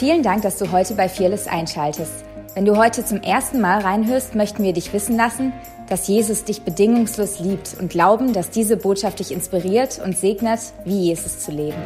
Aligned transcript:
Vielen 0.00 0.22
Dank, 0.22 0.40
dass 0.40 0.56
du 0.56 0.72
heute 0.72 0.94
bei 0.94 1.10
Fearless 1.10 1.46
einschaltest. 1.46 2.24
Wenn 2.54 2.64
du 2.64 2.78
heute 2.78 3.04
zum 3.04 3.20
ersten 3.20 3.60
Mal 3.60 3.82
reinhörst, 3.82 4.34
möchten 4.34 4.62
wir 4.62 4.72
dich 4.72 4.94
wissen 4.94 5.14
lassen, 5.14 5.52
dass 5.90 6.08
Jesus 6.08 6.42
dich 6.44 6.62
bedingungslos 6.62 7.38
liebt 7.40 7.76
und 7.78 7.90
glauben, 7.90 8.32
dass 8.32 8.48
diese 8.48 8.78
Botschaft 8.78 9.18
dich 9.18 9.30
inspiriert 9.30 10.00
und 10.02 10.16
segnet, 10.16 10.60
wie 10.86 11.08
Jesus 11.08 11.40
zu 11.40 11.50
leben. 11.50 11.76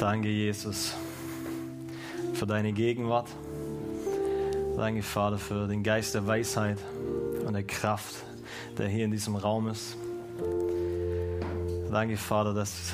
Danke, 0.00 0.28
Jesus, 0.28 0.92
für 2.34 2.46
deine 2.46 2.72
Gegenwart. 2.72 3.28
Danke, 4.76 5.04
Vater, 5.04 5.38
für 5.38 5.68
den 5.68 5.84
Geist 5.84 6.16
der 6.16 6.26
Weisheit 6.26 6.78
und 7.46 7.52
der 7.52 7.62
Kraft, 7.62 8.16
der 8.76 8.88
hier 8.88 9.04
in 9.04 9.12
diesem 9.12 9.36
Raum 9.36 9.68
ist. 9.68 9.96
Danke, 11.96 12.18
Vater, 12.18 12.52
dass 12.52 12.92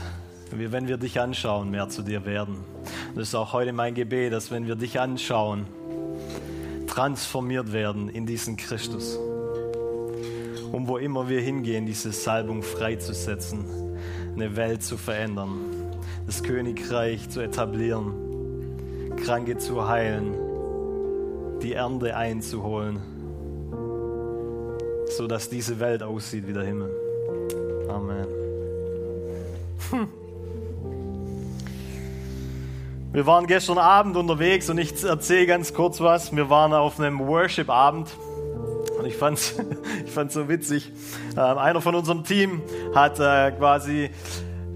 wir, 0.52 0.70
wenn 0.70 0.86
wir 0.86 0.96
dich 0.96 1.18
anschauen, 1.18 1.72
mehr 1.72 1.88
zu 1.88 2.02
dir 2.02 2.24
werden. 2.24 2.58
Das 3.16 3.30
ist 3.30 3.34
auch 3.34 3.52
heute 3.52 3.72
mein 3.72 3.94
Gebet, 3.94 4.32
dass 4.32 4.52
wenn 4.52 4.68
wir 4.68 4.76
dich 4.76 5.00
anschauen, 5.00 5.66
transformiert 6.86 7.72
werden 7.72 8.08
in 8.08 8.26
diesen 8.26 8.56
Christus. 8.56 9.18
Um 10.70 10.86
wo 10.86 10.98
immer 10.98 11.28
wir 11.28 11.40
hingehen, 11.40 11.84
diese 11.84 12.12
Salbung 12.12 12.62
freizusetzen, 12.62 13.64
eine 14.36 14.54
Welt 14.54 14.84
zu 14.84 14.96
verändern, 14.96 15.58
das 16.24 16.44
Königreich 16.44 17.28
zu 17.28 17.40
etablieren, 17.40 19.16
Kranke 19.16 19.58
zu 19.58 19.88
heilen, 19.88 20.32
die 21.60 21.72
Ernte 21.72 22.16
einzuholen, 22.16 23.00
sodass 25.16 25.50
diese 25.50 25.80
Welt 25.80 26.04
aussieht 26.04 26.46
wie 26.46 26.52
der 26.52 26.62
Himmel. 26.62 26.90
Amen. 27.88 28.41
Hm. 29.90 30.08
Wir 33.12 33.26
waren 33.26 33.46
gestern 33.46 33.76
Abend 33.76 34.16
unterwegs 34.16 34.70
und 34.70 34.78
ich 34.78 35.04
erzähle 35.04 35.46
ganz 35.46 35.74
kurz 35.74 36.00
was. 36.00 36.34
Wir 36.34 36.48
waren 36.48 36.72
auf 36.72 36.98
einem 36.98 37.18
Worship-Abend 37.18 38.08
und 38.98 39.06
ich 39.06 39.16
fand 39.16 39.36
es 39.36 39.54
ich 40.06 40.10
fand's 40.10 40.32
so 40.32 40.48
witzig. 40.48 40.90
Äh, 41.36 41.40
einer 41.40 41.82
von 41.82 41.94
unserem 41.94 42.24
Team 42.24 42.62
hat 42.94 43.20
äh, 43.20 43.52
quasi, 43.52 44.04
äh, 44.04 44.10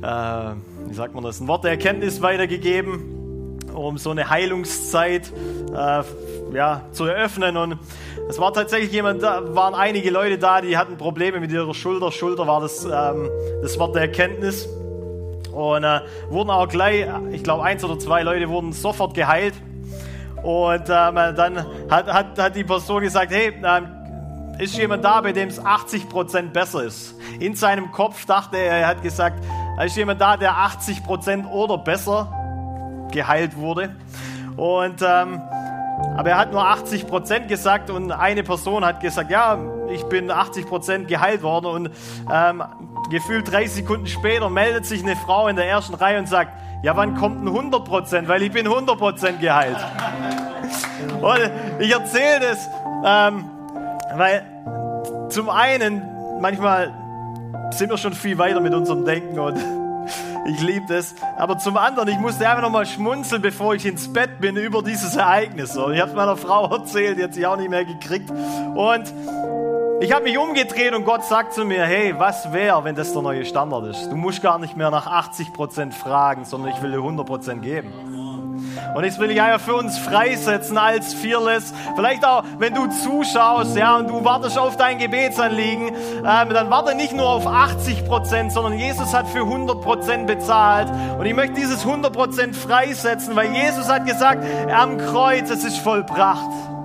wie 0.03 0.95
sagt 0.95 1.15
man 1.15 1.25
das, 1.25 1.41
ein 1.41 1.49
Wort 1.49 1.65
der 1.65 1.71
Erkenntnis 1.71 2.21
weitergegeben, 2.21 3.59
um 3.73 3.97
so 3.97 4.11
eine 4.11 4.29
Heilungszeit 4.29 5.33
äh, 5.75 6.03
ja, 6.53 6.83
zu 6.93 7.05
eröffnen. 7.05 7.57
Und 7.57 7.79
es 8.29 8.39
war 8.39 8.53
tatsächlich 8.53 8.93
jemand, 8.93 9.23
da 9.23 9.55
waren 9.55 9.75
einige 9.75 10.11
Leute 10.11 10.37
da, 10.37 10.61
die 10.61 10.77
hatten 10.77 10.99
Probleme 10.99 11.41
mit 11.41 11.53
ihrer 11.53 11.73
Schulter. 11.73 12.13
Schulter 12.13 12.47
war 12.47 12.61
das, 12.61 12.85
ähm, 12.85 13.31
das 13.63 13.79
Wort 13.79 13.95
der 13.95 14.03
Erkenntnis. 14.03 14.69
Und 15.57 15.85
äh, 15.85 16.01
wurden 16.29 16.51
auch 16.51 16.69
gleich, 16.69 17.07
ich 17.33 17.43
glaube, 17.43 17.65
eins 17.65 17.83
oder 17.83 17.99
zwei 17.99 18.23
Leute 18.23 18.51
wurden 18.51 18.75
sofort 18.75 19.15
geheilt. 19.15 19.55
Und 20.43 20.83
ähm, 20.91 21.15
dann 21.35 21.65
hat, 21.89 22.13
hat, 22.13 22.39
hat 22.39 22.55
die 22.55 22.63
Person 22.63 23.01
gesagt, 23.01 23.33
hey, 23.33 23.55
ähm, 23.65 23.89
ist 24.59 24.77
jemand 24.77 25.03
da, 25.03 25.23
bei 25.23 25.33
dem 25.33 25.49
es 25.49 25.59
80% 25.59 26.51
besser 26.51 26.85
ist? 26.85 27.15
In 27.41 27.55
seinem 27.55 27.91
Kopf 27.91 28.27
dachte 28.27 28.59
er, 28.59 28.81
er 28.81 28.87
hat 28.87 29.03
gesagt, 29.03 29.43
ist 29.83 29.97
jemand 29.97 30.21
da, 30.21 30.37
der 30.37 30.53
80% 30.53 31.49
oder 31.51 31.79
besser 31.79 32.31
geheilt 33.11 33.57
wurde. 33.57 33.97
Und 34.59 35.01
ähm, 35.01 35.41
aber 36.17 36.31
er 36.31 36.39
hat 36.39 36.53
nur 36.53 36.63
80% 36.63 37.47
gesagt 37.47 37.89
und 37.89 38.13
eine 38.13 38.43
Person 38.43 38.85
hat 38.85 39.01
gesagt, 39.01 39.31
ja, 39.31 39.59
ich 39.97 40.05
bin 40.05 40.31
80% 40.31 41.07
geheilt 41.07 41.43
worden 41.43 41.67
und 41.67 41.91
ähm, 42.33 42.63
gefühlt 43.11 43.51
drei 43.51 43.67
Sekunden 43.67 44.07
später 44.07 44.51
meldet 44.51 44.87
sich 44.87 45.03
eine 45.03 45.17
Frau 45.17 45.49
in 45.49 45.57
der 45.57 45.67
ersten 45.67 45.95
Reihe 45.95 46.19
und 46.19 46.29
sagt, 46.29 46.53
ja, 46.83 46.97
wann 46.97 47.17
kommt 47.17 47.43
ein 47.43 47.49
100 47.49 48.29
Weil 48.29 48.43
ich 48.43 48.53
bin 48.53 48.69
100% 48.69 49.39
geheilt. 49.39 49.79
und 51.21 51.51
ich 51.81 51.93
erzähle 51.93 52.41
das, 52.41 52.69
ähm, 53.05 53.51
weil 54.15 54.47
zum 55.31 55.49
einen 55.49 56.03
manchmal 56.41 56.93
sind 57.71 57.91
wir 57.91 57.99
schon 57.99 58.13
viel 58.13 58.39
weiter 58.39 58.61
mit 58.61 58.75
unserem 58.75 59.05
Denken 59.05 59.39
und 59.39 59.59
ich 60.47 60.61
liebe 60.61 60.87
das. 60.89 61.15
Aber 61.37 61.59
zum 61.59 61.77
anderen, 61.77 62.09
ich 62.09 62.19
musste 62.19 62.49
einfach 62.49 62.63
nochmal 62.63 62.87
schmunzeln, 62.87 63.43
bevor 63.43 63.75
ich 63.75 63.85
ins 63.87 64.13
Bett 64.13 64.41
bin, 64.41 64.57
über 64.57 64.83
dieses 64.83 65.17
Ereignis. 65.17 65.77
Und 65.77 65.95
ich 65.95 66.01
habe 66.01 66.11
es 66.11 66.17
meiner 66.17 66.37
Frau 66.37 66.67
erzählt, 66.71 67.19
die 67.19 67.25
hat 67.25 67.35
sich 67.35 67.47
auch 67.47 67.57
nicht 67.57 67.71
mehr 67.71 67.85
gekriegt. 67.85 68.31
Und 68.31 69.13
ich 70.01 70.13
habe 70.13 70.25
mich 70.25 70.39
umgedreht 70.39 70.95
und 70.95 71.05
Gott 71.05 71.25
sagt 71.25 71.55
zu 71.55 71.65
mir, 71.65 71.85
hey, 71.85 72.15
was 72.19 72.53
wäre, 72.53 72.85
wenn 72.85 72.95
das 72.95 73.13
der 73.13 73.23
neue 73.23 73.45
Standard 73.45 73.87
ist? 73.87 74.11
Du 74.11 74.17
musst 74.17 74.43
gar 74.43 74.59
nicht 74.59 74.77
mehr 74.77 74.91
nach 74.91 75.07
80% 75.07 75.93
fragen, 75.93 76.45
sondern 76.45 76.73
ich 76.73 76.83
will 76.83 76.93
dir 76.93 76.99
100% 76.99 77.61
geben. 77.61 77.93
Und 78.95 79.05
das 79.05 79.19
will 79.19 79.31
ich 79.31 79.41
einfach 79.41 79.65
für 79.65 79.75
uns 79.75 79.99
freisetzen 79.99 80.77
als 80.79 81.15
Fearless. 81.15 81.73
Vielleicht 81.95 82.25
auch, 82.25 82.45
wenn 82.59 82.75
du 82.75 82.87
zuschaust, 82.89 83.77
ja, 83.77 83.97
und 83.97 84.09
du 84.09 84.25
wartest 84.25 84.59
auf 84.59 84.77
dein 84.77 84.99
Gebetsanliegen, 84.99 85.89
ähm, 85.89 86.25
dann 86.25 86.71
warte 86.71 86.95
nicht 86.95 87.15
nur 87.15 87.29
auf 87.29 87.47
80 87.47 88.07
Prozent, 88.07 88.53
sondern 88.53 88.79
Jesus 88.79 89.15
hat 89.15 89.29
für 89.29 89.41
100 89.41 89.81
Prozent 89.81 90.27
bezahlt. 90.27 90.91
Und 91.19 91.27
ich 91.27 91.35
möchte 91.35 91.55
dieses 91.55 91.85
100 91.85 92.13
Prozent 92.13 92.57
freisetzen, 92.57 93.35
weil 93.37 93.53
Jesus 93.53 93.89
hat 93.89 94.07
gesagt, 94.07 94.45
am 94.71 94.99
Kreuz, 94.99 95.51
es 95.51 95.65
ist 95.65 95.79
vollbracht. 95.79 96.76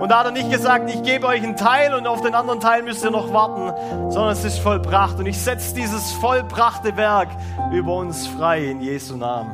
Und 0.00 0.10
da 0.10 0.18
hat 0.20 0.26
er 0.26 0.32
nicht 0.32 0.50
gesagt, 0.50 0.90
ich 0.90 1.02
gebe 1.02 1.26
euch 1.26 1.42
einen 1.42 1.56
Teil 1.56 1.94
und 1.94 2.06
auf 2.06 2.20
den 2.20 2.34
anderen 2.34 2.60
Teil 2.60 2.82
müsst 2.82 3.02
ihr 3.02 3.10
noch 3.10 3.32
warten, 3.32 4.10
sondern 4.10 4.32
es 4.32 4.44
ist 4.44 4.58
vollbracht. 4.58 5.18
Und 5.18 5.26
ich 5.26 5.40
setze 5.40 5.74
dieses 5.74 6.12
vollbrachte 6.12 6.96
Werk 6.96 7.28
über 7.72 7.94
uns 7.94 8.26
frei 8.26 8.66
in 8.66 8.82
Jesu 8.82 9.16
Namen. 9.16 9.50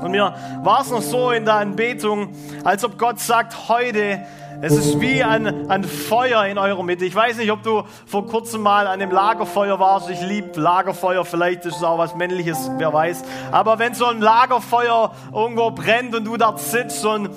Und 0.00 0.12
mir 0.12 0.34
war 0.62 0.82
es 0.82 0.90
noch 0.90 1.02
so 1.02 1.30
in 1.30 1.44
der 1.44 1.54
Anbetung, 1.54 2.28
als 2.62 2.84
ob 2.84 2.98
Gott 2.98 3.18
sagt, 3.18 3.68
heute, 3.68 4.20
es 4.60 4.72
ist 4.72 5.00
wie 5.00 5.22
ein, 5.22 5.70
ein 5.70 5.84
Feuer 5.84 6.46
in 6.46 6.58
eurer 6.58 6.82
Mitte. 6.82 7.04
Ich 7.04 7.14
weiß 7.14 7.38
nicht, 7.38 7.50
ob 7.50 7.62
du 7.62 7.82
vor 8.06 8.26
kurzem 8.26 8.62
mal 8.62 8.86
an 8.86 8.98
dem 8.98 9.10
Lagerfeuer 9.10 9.78
warst. 9.78 10.08
Ich 10.10 10.20
liebe 10.20 10.60
Lagerfeuer, 10.60 11.24
vielleicht 11.24 11.64
ist 11.66 11.76
es 11.76 11.82
auch 11.82 11.98
was 11.98 12.14
Männliches, 12.14 12.70
wer 12.78 12.92
weiß. 12.92 13.24
Aber 13.50 13.78
wenn 13.78 13.94
so 13.94 14.06
ein 14.06 14.20
Lagerfeuer 14.20 15.12
irgendwo 15.34 15.70
brennt 15.70 16.14
und 16.14 16.24
du 16.24 16.36
dort 16.36 16.60
sitzt 16.60 17.04
und 17.04 17.30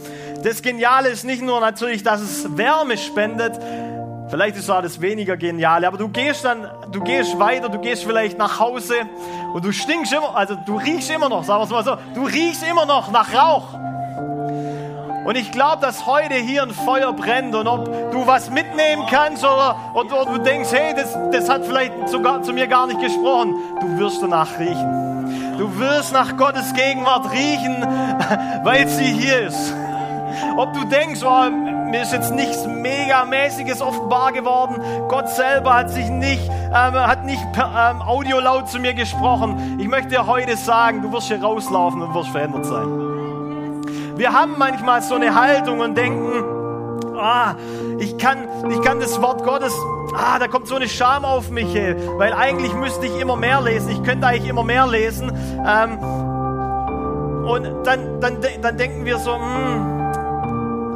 das 0.48 0.62
Geniale 0.62 1.10
ist 1.10 1.26
nicht 1.26 1.42
nur 1.42 1.60
natürlich, 1.60 2.04
dass 2.04 2.22
es 2.22 2.58
Wärme 2.58 2.98
spendet, 2.98 3.60
Vielleicht 4.30 4.58
ist 4.58 4.70
auch 4.70 4.82
das 4.82 5.00
weniger 5.00 5.38
genial, 5.38 5.86
aber 5.86 5.98
du 5.98 6.10
gehst 6.10 6.44
dann, 6.44 6.70
du 6.92 7.00
gehst 7.00 7.40
weiter, 7.40 7.70
du 7.70 7.80
gehst 7.80 8.04
vielleicht 8.04 8.38
nach 8.38 8.60
Hause 8.60 8.96
und 9.54 9.64
du 9.64 9.72
stinkst 9.72 10.12
immer, 10.12 10.36
also 10.36 10.58
du 10.66 10.76
riechst 10.76 11.10
immer 11.10 11.30
noch, 11.30 11.46
sagen 11.46 11.62
wir 11.62 11.64
es 11.64 11.70
mal 11.70 11.84
so, 11.86 11.98
du 12.14 12.26
riechst 12.26 12.62
immer 12.70 12.86
noch 12.86 13.10
nach 13.10 13.34
Rauch. 13.34 13.74
Und 15.24 15.38
ich 15.38 15.50
glaube, 15.54 15.82
dass 15.82 16.06
heute 16.06 16.34
hier 16.34 16.64
ein 16.64 16.72
Feuer 16.72 17.14
brennt 17.14 17.56
und 17.56 17.68
ob 17.68 17.86
du 18.12 18.28
was 18.28 18.50
mitnehmen 18.50 19.06
kannst 19.10 19.46
oder, 19.46 19.94
oder, 19.94 20.22
oder 20.24 20.34
du 20.34 20.44
denkst, 20.44 20.74
hey, 20.74 20.94
das, 20.94 21.18
das 21.32 21.48
hat 21.48 21.66
vielleicht 21.66 22.10
sogar 22.10 22.44
zu 22.44 22.52
mir 22.52 22.68
gar 22.68 22.86
nicht 22.88 23.00
gesprochen, 23.00 23.56
du 23.80 23.98
wirst 23.98 24.22
danach 24.22 24.60
riechen. 24.60 25.56
Du 25.58 25.80
wirst 25.80 26.12
nach 26.12 26.36
Gottes 26.36 26.74
Gegenwart 26.74 27.32
riechen, 27.32 27.78
weil 28.64 28.90
sie 28.90 29.06
hier 29.06 29.48
ist. 29.48 29.74
Ob 30.56 30.74
du 30.74 30.84
denkst, 30.86 31.22
oh, 31.24 31.50
mir 31.50 32.02
ist 32.02 32.14
jetzt 32.14 32.34
nichts 32.34 32.66
Megamäßiges 32.66 33.82
offenbar 33.82 34.32
geworden. 34.32 34.82
Gott 35.08 35.30
selber 35.30 35.74
hat 35.74 35.90
sich 35.90 36.10
nicht, 36.10 36.50
ähm, 36.50 36.94
hat 36.94 37.26
nicht 37.26 37.52
per 37.54 37.92
ähm, 37.92 38.02
Audio 38.02 38.40
laut 38.40 38.70
zu 38.70 38.80
mir 38.80 38.94
gesprochen. 38.94 39.78
Ich 39.80 39.88
möchte 39.88 40.10
dir 40.10 40.28
heute 40.28 40.58
sagen, 40.58 41.02
du 41.02 41.12
wirst 41.12 41.28
hier 41.28 41.42
rauslaufen 41.42 42.02
und 42.02 42.14
wirst 42.14 42.30
verändert 42.30 42.66
sein. 42.66 44.18
Wir 44.18 44.34
haben 44.34 44.56
manchmal 44.58 45.02
so 45.02 45.16
eine 45.16 45.36
Haltung 45.36 45.80
und 45.80 45.96
denken, 45.96 46.44
ah, 47.18 47.56
ich 48.00 48.18
kann, 48.18 48.48
ich 48.70 48.82
kann 48.82 49.00
das 49.00 49.22
Wort 49.22 49.44
Gottes, 49.44 49.74
ah, 50.16 50.40
da 50.40 50.48
kommt 50.48 50.68
so 50.68 50.76
eine 50.76 50.88
Scham 50.88 51.26
auf 51.26 51.50
mich, 51.50 51.76
ey, 51.76 51.96
weil 52.18 52.34
eigentlich 52.34 52.74
müsste 52.74 53.06
ich 53.06 53.20
immer 53.20 53.36
mehr 53.36 53.62
lesen. 53.62 53.92
Ich 53.92 54.04
könnte 54.04 54.28
eigentlich 54.28 54.50
immer 54.50 54.64
mehr 54.64 54.88
lesen. 54.88 55.32
Ähm, 55.68 56.00
und 57.48 57.86
dann, 57.86 58.20
dann, 58.20 58.38
dann 58.62 58.78
denken 58.78 59.06
wir 59.06 59.20
so, 59.20 59.38
mh, 59.38 59.40
hm, 59.40 59.98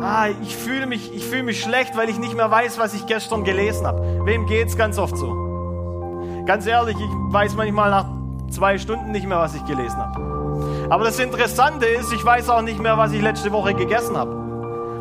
ah, 0.01 0.27
ich 0.41 0.55
fühle 0.55 0.85
mich, 0.85 1.13
ich 1.13 1.23
fühle 1.25 1.43
mich 1.43 1.61
schlecht, 1.61 1.95
weil 1.95 2.09
ich 2.09 2.19
nicht 2.19 2.35
mehr 2.35 2.49
weiß, 2.49 2.79
was 2.79 2.93
ich 2.93 3.05
gestern 3.05 3.43
gelesen 3.43 3.85
habe. 3.85 4.25
Wem 4.25 4.45
geht's 4.45 4.75
ganz 4.75 4.97
oft 4.97 5.15
so? 5.15 6.43
Ganz 6.45 6.65
ehrlich, 6.65 6.97
ich 6.97 7.33
weiß 7.33 7.55
manchmal 7.55 7.89
nach 7.91 8.05
zwei 8.49 8.77
Stunden 8.77 9.11
nicht 9.11 9.27
mehr, 9.27 9.37
was 9.37 9.55
ich 9.55 9.63
gelesen 9.65 9.97
habe. 9.97 10.87
Aber 10.89 11.03
das 11.03 11.19
Interessante 11.19 11.85
ist, 11.85 12.11
ich 12.11 12.23
weiß 12.23 12.49
auch 12.49 12.61
nicht 12.61 12.79
mehr, 12.79 12.97
was 12.97 13.13
ich 13.13 13.21
letzte 13.21 13.51
Woche 13.51 13.73
gegessen 13.73 14.17
habe. 14.17 14.31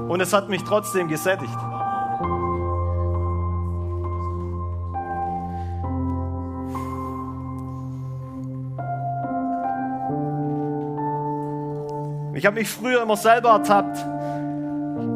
Und 0.08 0.20
es 0.20 0.32
hat 0.32 0.48
mich 0.48 0.62
trotzdem 0.64 1.08
gesättigt. 1.08 1.56
Ich 12.34 12.46
habe 12.46 12.58
mich 12.58 12.70
früher 12.70 13.02
immer 13.02 13.16
selber 13.16 13.50
ertappt, 13.50 13.98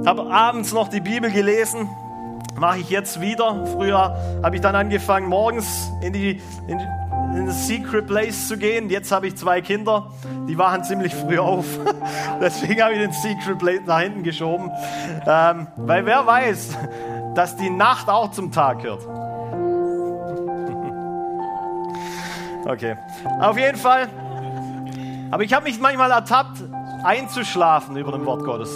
habe 0.07 0.31
abends 0.31 0.73
noch 0.73 0.89
die 0.89 1.01
Bibel 1.01 1.31
gelesen 1.31 1.89
mache 2.59 2.79
ich 2.79 2.91
jetzt 2.91 3.21
wieder. 3.21 3.67
Früher 3.67 4.17
habe 4.43 4.57
ich 4.57 4.63
dann 4.63 4.75
angefangen, 4.75 5.29
morgens 5.29 5.91
in 6.01 6.13
die, 6.13 6.41
in, 6.67 6.81
in 7.37 7.47
das 7.47 7.67
Secret 7.67 8.07
Place 8.07 8.49
zu 8.49 8.57
gehen. 8.57 8.91
Jetzt 8.91 9.13
habe 9.13 9.27
ich 9.27 9.37
zwei 9.37 9.61
Kinder, 9.61 10.11
die 10.49 10.57
wachen 10.59 10.85
ziemlich 10.85 11.15
früh 11.15 11.39
auf. 11.39 11.65
Deswegen 12.41 12.83
habe 12.83 12.95
ich 12.95 13.01
den 13.01 13.13
Secret 13.13 13.59
Place 13.59 13.81
nach 13.87 14.01
hinten 14.01 14.23
geschoben. 14.23 14.71
Ähm, 15.27 15.67
weil 15.77 16.07
wer 16.07 16.27
weiß, 16.27 16.77
dass 17.35 17.57
die 17.57 17.71
Nacht 17.71 18.09
auch 18.09 18.31
zum 18.31 18.53
Tag 18.53 18.83
gehört. 18.83 19.07
Okay. 22.67 22.97
Auf 23.41 23.59
jeden 23.59 23.77
Fall. 23.77 24.09
Aber 25.31 25.43
ich 25.43 25.53
habe 25.53 25.65
mich 25.65 25.79
manchmal 25.79 26.11
ertappt, 26.11 26.65
einzuschlafen 27.05 27.95
über 27.99 28.13
dem 28.13 28.25
Wort 28.25 28.43
Gottes. 28.43 28.71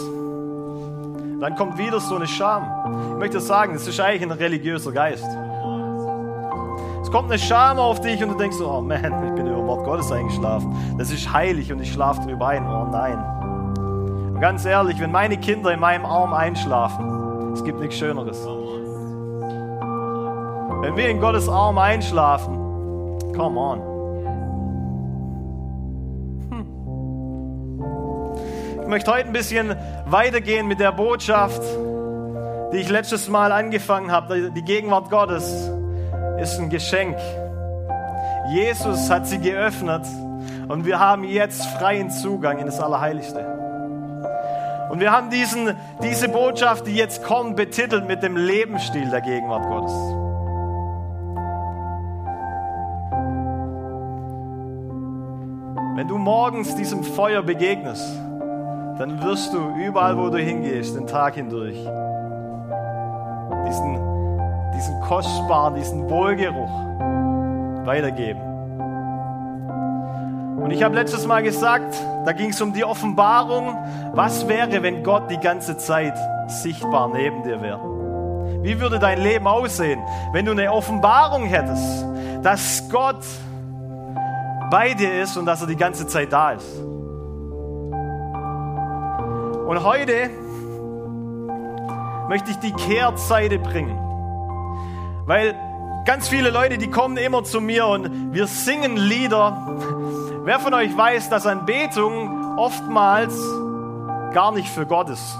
Dann 1.40 1.54
kommt 1.56 1.78
wieder 1.78 2.00
so 2.00 2.16
eine 2.16 2.26
Scham. 2.26 2.64
Ich 3.12 3.18
möchte 3.18 3.40
sagen, 3.40 3.74
das 3.74 3.86
ist 3.86 4.00
eigentlich 4.00 4.22
ein 4.22 4.30
religiöser 4.30 4.92
Geist. 4.92 5.26
Es 7.02 7.10
kommt 7.10 7.30
eine 7.30 7.38
Scham 7.38 7.78
auf 7.78 8.00
dich 8.00 8.22
und 8.22 8.30
du 8.30 8.34
denkst 8.36 8.56
so, 8.56 8.70
oh 8.70 8.80
man, 8.80 9.04
ich 9.04 9.34
bin 9.34 9.46
über 9.46 9.66
Wort 9.66 9.84
Gottes 9.84 10.12
eingeschlafen. 10.12 10.74
Das 10.98 11.10
ist 11.10 11.32
heilig 11.32 11.72
und 11.72 11.80
ich 11.80 11.92
schlafe 11.92 12.20
drüber 12.22 12.48
ein. 12.48 12.66
Oh 12.66 12.86
nein. 12.90 13.18
Und 14.34 14.40
ganz 14.40 14.64
ehrlich, 14.64 15.00
wenn 15.00 15.12
meine 15.12 15.36
Kinder 15.36 15.72
in 15.72 15.80
meinem 15.80 16.04
Arm 16.04 16.32
einschlafen, 16.34 17.52
es 17.52 17.64
gibt 17.64 17.80
nichts 17.80 17.96
Schöneres. 17.96 18.46
Wenn 20.80 20.96
wir 20.96 21.08
in 21.08 21.20
Gottes 21.20 21.48
Arm 21.48 21.78
einschlafen, 21.78 22.68
Come 23.38 23.56
on. 23.56 23.87
Möchte 28.88 29.12
heute 29.12 29.26
ein 29.26 29.32
bisschen 29.32 29.76
weitergehen 30.06 30.66
mit 30.66 30.80
der 30.80 30.92
Botschaft, 30.92 31.62
die 32.72 32.78
ich 32.78 32.88
letztes 32.88 33.28
Mal 33.28 33.52
angefangen 33.52 34.10
habe. 34.10 34.50
Die 34.50 34.62
Gegenwart 34.62 35.10
Gottes 35.10 35.70
ist 36.40 36.58
ein 36.58 36.70
Geschenk. 36.70 37.16
Jesus 38.50 39.10
hat 39.10 39.26
sie 39.26 39.38
geöffnet 39.38 40.06
und 40.68 40.86
wir 40.86 40.98
haben 40.98 41.24
jetzt 41.24 41.66
freien 41.66 42.10
Zugang 42.10 42.58
in 42.58 42.66
das 42.66 42.80
Allerheiligste. 42.80 43.44
Und 44.90 45.00
wir 45.00 45.12
haben 45.12 45.28
diesen, 45.28 45.76
diese 46.02 46.30
Botschaft, 46.30 46.86
die 46.86 46.94
jetzt 46.94 47.22
kommt, 47.22 47.56
betitelt 47.56 48.08
mit 48.08 48.22
dem 48.22 48.36
Lebensstil 48.36 49.10
der 49.10 49.20
Gegenwart 49.20 49.68
Gottes. 49.68 49.92
Wenn 55.94 56.08
du 56.08 56.16
morgens 56.16 56.74
diesem 56.74 57.04
Feuer 57.04 57.42
begegnest, 57.42 58.08
dann 58.98 59.22
wirst 59.22 59.54
du 59.54 59.58
überall, 59.76 60.18
wo 60.18 60.28
du 60.28 60.38
hingehst, 60.38 60.96
den 60.96 61.06
Tag 61.06 61.34
hindurch, 61.34 61.76
diesen, 63.66 63.98
diesen 64.74 65.00
kostbaren, 65.02 65.76
diesen 65.76 66.10
Wohlgeruch 66.10 66.70
weitergeben. 67.86 68.40
Und 70.60 70.72
ich 70.72 70.82
habe 70.82 70.96
letztes 70.96 71.26
Mal 71.26 71.42
gesagt, 71.42 71.94
da 72.26 72.32
ging 72.32 72.50
es 72.50 72.60
um 72.60 72.72
die 72.72 72.84
Offenbarung, 72.84 73.76
was 74.12 74.48
wäre, 74.48 74.82
wenn 74.82 75.04
Gott 75.04 75.30
die 75.30 75.38
ganze 75.38 75.78
Zeit 75.78 76.14
sichtbar 76.48 77.08
neben 77.08 77.44
dir 77.44 77.62
wäre. 77.62 77.80
Wie 78.62 78.80
würde 78.80 78.98
dein 78.98 79.22
Leben 79.22 79.46
aussehen, 79.46 80.00
wenn 80.32 80.44
du 80.44 80.50
eine 80.50 80.72
Offenbarung 80.72 81.44
hättest, 81.44 82.04
dass 82.42 82.88
Gott 82.90 83.24
bei 84.70 84.94
dir 84.94 85.22
ist 85.22 85.36
und 85.36 85.46
dass 85.46 85.60
er 85.60 85.68
die 85.68 85.76
ganze 85.76 86.06
Zeit 86.06 86.32
da 86.32 86.50
ist. 86.52 86.66
Und 89.68 89.84
heute 89.84 90.30
möchte 92.26 92.52
ich 92.52 92.56
die 92.56 92.72
Kehrtseite 92.72 93.58
bringen. 93.58 93.98
Weil 95.26 95.54
ganz 96.06 96.26
viele 96.26 96.48
Leute, 96.48 96.78
die 96.78 96.88
kommen 96.88 97.18
immer 97.18 97.44
zu 97.44 97.60
mir 97.60 97.86
und 97.86 98.32
wir 98.32 98.46
singen 98.46 98.96
Lieder. 98.96 99.76
Wer 100.44 100.58
von 100.58 100.72
euch 100.72 100.96
weiß, 100.96 101.28
dass 101.28 101.46
Anbetung 101.46 102.56
oftmals 102.56 103.38
gar 104.32 104.52
nicht 104.52 104.70
für 104.70 104.86
Gott 104.86 105.10
ist? 105.10 105.36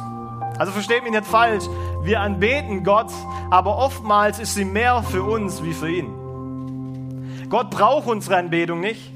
Also 0.59 0.73
versteht 0.73 1.05
mich 1.05 1.13
nicht 1.13 1.25
falsch, 1.25 1.65
wir 2.03 2.21
anbeten 2.21 2.85
Gott, 2.85 3.11
aber 3.49 3.79
oftmals 3.79 4.41
ist 4.41 4.55
sie 4.55 4.67
mehr 4.67 5.03
für 5.05 5.23
uns 5.23 5.63
wie 5.63 5.73
für 5.73 5.89
ihn. 5.89 7.47
Gott 7.49 7.71
braucht 7.71 8.07
unsere 8.07 8.37
Anbetung 8.37 8.81
nicht. 8.81 9.11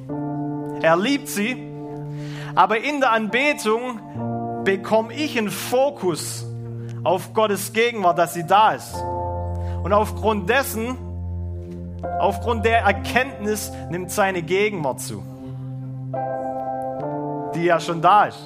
Er 0.81 0.97
liebt 0.97 1.29
sie. 1.29 1.69
Aber 2.55 2.79
in 2.79 3.01
der 3.01 3.13
Anbetung 3.13 4.01
bekomme 4.65 5.13
ich 5.13 5.37
einen 5.37 5.51
Fokus 5.51 6.45
auf 7.05 7.35
Gottes 7.35 7.73
Gegenwart, 7.73 8.19
dass 8.19 8.35
sie 8.35 8.47
da 8.47 8.73
ist. 8.73 8.95
Und 9.83 9.93
aufgrund 9.93 10.49
dessen, 10.49 10.97
aufgrund 12.21 12.65
der 12.65 12.81
Erkenntnis, 12.81 13.73
nimmt 13.91 14.11
seine 14.11 14.43
Gegenwart 14.43 15.01
zu. 15.01 15.23
Die 17.55 17.65
ja 17.65 17.81
schon 17.81 18.01
da 18.01 18.27
ist. 18.27 18.39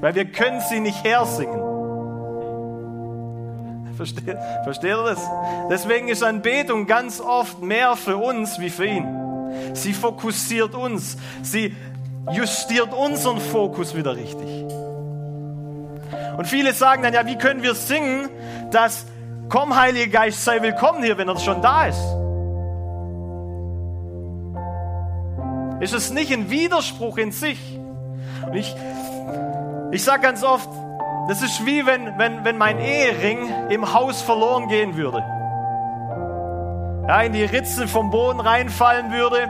Weil 0.00 0.14
wir 0.14 0.24
können 0.26 0.60
sie 0.60 0.80
nicht 0.80 1.04
hersingen. 1.04 1.60
Versteht, 3.96 4.38
versteht 4.62 4.90
ihr 4.90 5.02
das? 5.02 5.20
Deswegen 5.70 6.08
ist 6.08 6.22
Anbetung 6.22 6.86
ganz 6.86 7.20
oft 7.20 7.60
mehr 7.60 7.96
für 7.96 8.16
uns 8.16 8.60
wie 8.60 8.70
für 8.70 8.86
ihn. 8.86 9.06
Sie 9.74 9.92
fokussiert 9.92 10.74
uns. 10.74 11.16
Sie 11.42 11.74
justiert 12.32 12.92
unseren 12.92 13.40
Fokus 13.40 13.94
wieder 13.94 14.16
richtig. 14.16 14.48
Und 16.36 16.46
viele 16.46 16.72
sagen 16.72 17.02
dann, 17.02 17.14
ja, 17.14 17.26
wie 17.26 17.36
können 17.36 17.62
wir 17.62 17.74
singen, 17.74 18.28
dass 18.70 19.06
komm, 19.48 19.76
Heiliger 19.76 20.20
Geist, 20.20 20.44
sei 20.44 20.62
willkommen 20.62 21.02
hier, 21.02 21.18
wenn 21.18 21.28
er 21.28 21.38
schon 21.38 21.60
da 21.62 21.86
ist? 21.86 21.98
Ist 25.80 25.94
es 25.94 26.10
nicht 26.10 26.32
ein 26.32 26.50
Widerspruch 26.50 27.18
in 27.18 27.32
sich? 27.32 27.58
Und 28.46 28.54
ich, 28.54 28.74
ich 29.92 30.02
sage 30.02 30.22
ganz 30.22 30.42
oft, 30.42 30.68
das 31.28 31.42
ist 31.42 31.64
wie 31.66 31.86
wenn, 31.86 32.18
wenn, 32.18 32.44
wenn 32.44 32.56
mein 32.56 32.78
Ehering 32.78 33.70
im 33.70 33.92
Haus 33.92 34.22
verloren 34.22 34.68
gehen 34.68 34.96
würde 34.96 35.22
ja, 37.08 37.22
in 37.22 37.32
die 37.32 37.44
Ritze 37.44 37.88
vom 37.88 38.10
Boden 38.10 38.38
reinfallen 38.38 39.10
würde, 39.10 39.48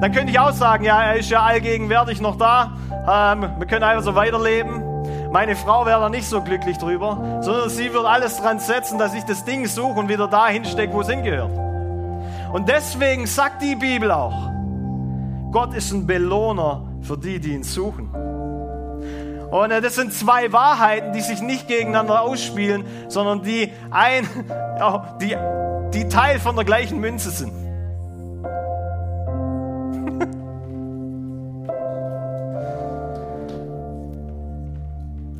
dann 0.00 0.12
könnte 0.12 0.30
ich 0.30 0.38
auch 0.38 0.52
sagen, 0.52 0.84
ja, 0.84 1.02
er 1.02 1.16
ist 1.16 1.28
ja 1.28 1.42
allgegenwärtig 1.42 2.20
noch 2.20 2.36
da. 2.36 2.72
Ähm, 3.08 3.50
wir 3.58 3.66
können 3.66 3.82
einfach 3.82 4.04
so 4.04 4.14
weiterleben. 4.14 4.84
Meine 5.32 5.56
Frau 5.56 5.86
wäre 5.86 6.00
da 6.00 6.08
nicht 6.08 6.26
so 6.28 6.40
glücklich 6.40 6.78
drüber, 6.78 7.40
sondern 7.40 7.68
sie 7.68 7.92
wird 7.92 8.04
alles 8.04 8.40
dran 8.40 8.60
setzen, 8.60 8.98
dass 8.98 9.12
ich 9.14 9.24
das 9.24 9.44
Ding 9.44 9.66
suche 9.66 9.98
und 9.98 10.08
wieder 10.08 10.28
dahin 10.28 10.64
stecke, 10.64 10.92
wo 10.92 11.00
es 11.00 11.08
hingehört. 11.08 11.50
Und 12.52 12.68
deswegen 12.68 13.26
sagt 13.26 13.62
die 13.62 13.74
Bibel 13.74 14.12
auch, 14.12 14.50
Gott 15.50 15.74
ist 15.74 15.90
ein 15.92 16.06
Belohner 16.06 16.84
für 17.02 17.18
die, 17.18 17.40
die 17.40 17.54
ihn 17.54 17.64
suchen. 17.64 18.08
Und 19.50 19.72
äh, 19.72 19.80
das 19.80 19.96
sind 19.96 20.12
zwei 20.12 20.52
Wahrheiten, 20.52 21.12
die 21.12 21.22
sich 21.22 21.42
nicht 21.42 21.66
gegeneinander 21.66 22.22
ausspielen, 22.22 22.84
sondern 23.08 23.42
die 23.42 23.72
ein, 23.90 24.28
die 25.20 25.36
die 25.92 26.08
Teil 26.08 26.38
von 26.38 26.56
der 26.56 26.64
gleichen 26.64 27.00
Münze 27.00 27.30
sind. 27.30 27.52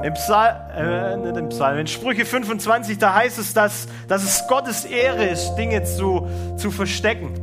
Im 0.02 0.14
Psalm, 0.14 0.56
äh, 0.74 1.16
nicht 1.18 1.36
im 1.36 1.50
Psalm, 1.50 1.78
in 1.78 1.86
Sprüche 1.86 2.24
25, 2.24 2.98
da 2.98 3.14
heißt 3.14 3.38
es, 3.38 3.52
dass, 3.52 3.86
dass 4.08 4.24
es 4.24 4.48
Gottes 4.48 4.86
Ehre 4.86 5.26
ist, 5.26 5.56
Dinge 5.56 5.84
zu, 5.84 6.26
zu 6.56 6.70
verstecken. 6.70 7.34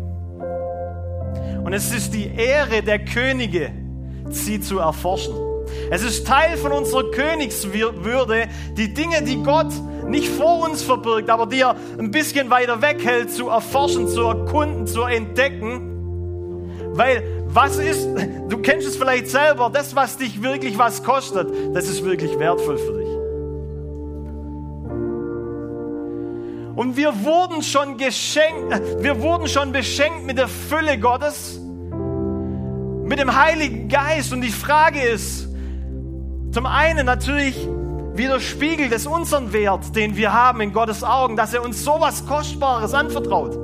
Und 1.64 1.74
es 1.74 1.94
ist 1.94 2.16
die 2.16 2.34
Ehre 2.34 2.82
der 2.82 2.98
Könige, 3.00 3.72
sie 4.30 4.60
zu 4.60 4.80
erforschen. 4.80 5.47
Es 5.90 6.04
ist 6.04 6.28
Teil 6.28 6.58
von 6.58 6.72
unserer 6.72 7.10
Königswürde, 7.12 8.48
die 8.74 8.94
Dinge, 8.94 9.22
die 9.24 9.42
Gott 9.44 9.72
nicht 10.08 10.30
vor 10.30 10.68
uns 10.68 10.84
verbirgt, 10.84 11.30
aber 11.30 11.46
die 11.46 11.62
er 11.62 11.76
ein 11.98 12.12
bisschen 12.12 12.50
weiter 12.50 12.82
weghält, 12.82 13.32
zu 13.32 13.50
erforschen, 13.50 14.08
zu 14.08 14.22
erkunden, 14.22 14.88
zu 14.88 15.04
entdecken. 15.04 15.94
Weil 16.94 17.24
was 17.48 17.78
ist, 17.78 18.08
du 18.50 18.58
kennst 18.60 18.88
es 18.88 18.98
vielleicht 18.98 19.30
selber, 19.30 19.70
das, 19.74 19.96
was 19.96 20.18
dich 20.18 20.42
wirklich 20.42 20.78
was 20.78 21.04
kostet, 21.04 21.50
das 21.74 21.88
ist 21.88 22.04
wirklich 22.04 22.38
wertvoll 22.40 22.78
für 22.78 22.94
dich. 22.94 23.08
Und 26.78 26.96
wir 26.96 27.24
wurden 27.24 27.64
schon 27.64 27.98
geschenkt, 27.98 28.80
wir 29.02 29.20
wurden 29.20 29.48
schon 29.48 29.72
beschenkt 29.72 30.26
mit 30.26 30.38
der 30.38 30.48
Fülle 30.48 31.00
Gottes, 31.00 31.60
mit 33.04 33.18
dem 33.18 33.36
Heiligen 33.36 33.88
Geist. 33.88 34.32
Und 34.32 34.42
die 34.42 34.52
Frage 34.52 35.02
ist, 35.02 35.47
zum 36.52 36.66
einen 36.66 37.06
natürlich, 37.06 37.68
widerspiegelt 38.14 38.92
es 38.92 39.06
unseren 39.06 39.54
Wert, 39.54 39.96
den 39.96 40.16
wir 40.16 40.34
haben 40.34 40.62
in 40.62 40.74
Gottes 40.74 41.04
Augen, 41.04 41.36
dass 41.36 41.54
er 41.54 41.64
uns 41.64 41.84
so 41.84 41.98
was 42.00 42.26
Kostbares 42.26 42.94
anvertraut. 42.94 43.58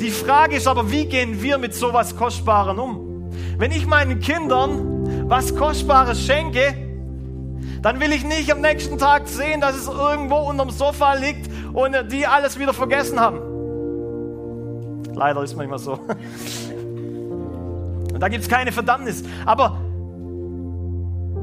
Die 0.00 0.10
Frage 0.10 0.56
ist 0.56 0.66
aber, 0.66 0.90
wie 0.90 1.06
gehen 1.06 1.42
wir 1.42 1.58
mit 1.58 1.74
so 1.74 1.92
was 1.92 2.16
Kostbarem 2.16 2.78
um? 2.78 3.30
Wenn 3.58 3.72
ich 3.72 3.86
meinen 3.86 4.20
Kindern 4.20 5.28
was 5.28 5.54
Kostbares 5.54 6.20
schenke, 6.24 6.74
dann 7.82 8.00
will 8.00 8.12
ich 8.12 8.24
nicht 8.24 8.50
am 8.50 8.60
nächsten 8.60 8.98
Tag 8.98 9.28
sehen, 9.28 9.60
dass 9.60 9.76
es 9.76 9.88
irgendwo 9.88 10.36
unterm 10.36 10.70
Sofa 10.70 11.14
liegt 11.14 11.50
und 11.72 11.94
die 12.10 12.26
alles 12.26 12.58
wieder 12.58 12.72
vergessen 12.72 13.20
haben. 13.20 13.40
Leider 15.14 15.42
ist 15.42 15.56
manchmal 15.56 15.78
so. 15.78 15.98
Und 18.18 18.22
da 18.22 18.28
gibt 18.28 18.42
es 18.42 18.48
keine 18.48 18.72
Verdammnis. 18.72 19.22
Aber 19.46 19.80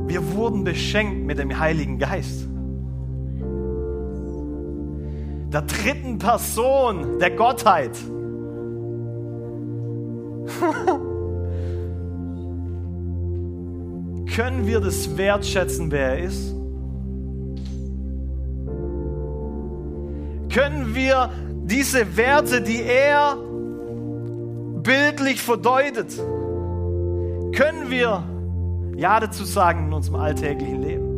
wir 0.08 0.34
wurden 0.34 0.65
beschenkt 0.65 1.25
mit 1.25 1.39
dem 1.39 1.58
Heiligen 1.58 2.00
Geist. 2.00 2.50
Der 5.53 5.62
dritten 5.62 6.17
Person 6.17 7.17
der 7.20 7.32
Gottheit. 7.32 7.91
Können 14.36 14.67
wir 14.67 14.82
das 14.82 15.15
wertschätzen, 15.15 15.91
wer 15.91 16.10
er 16.10 16.20
ist? 16.25 16.53
Können 20.53 20.94
wir 20.94 21.29
diese 21.63 22.17
Werte, 22.17 22.62
die 22.62 22.84
er 22.84 23.38
bildlich 24.84 25.41
verdeutet, 25.41 26.22
können 27.53 27.89
wir 27.89 28.23
Ja 28.95 29.19
dazu 29.19 29.43
sagen 29.43 29.87
in 29.87 29.93
unserem 29.93 30.19
alltäglichen 30.19 30.81
Leben. 30.81 31.15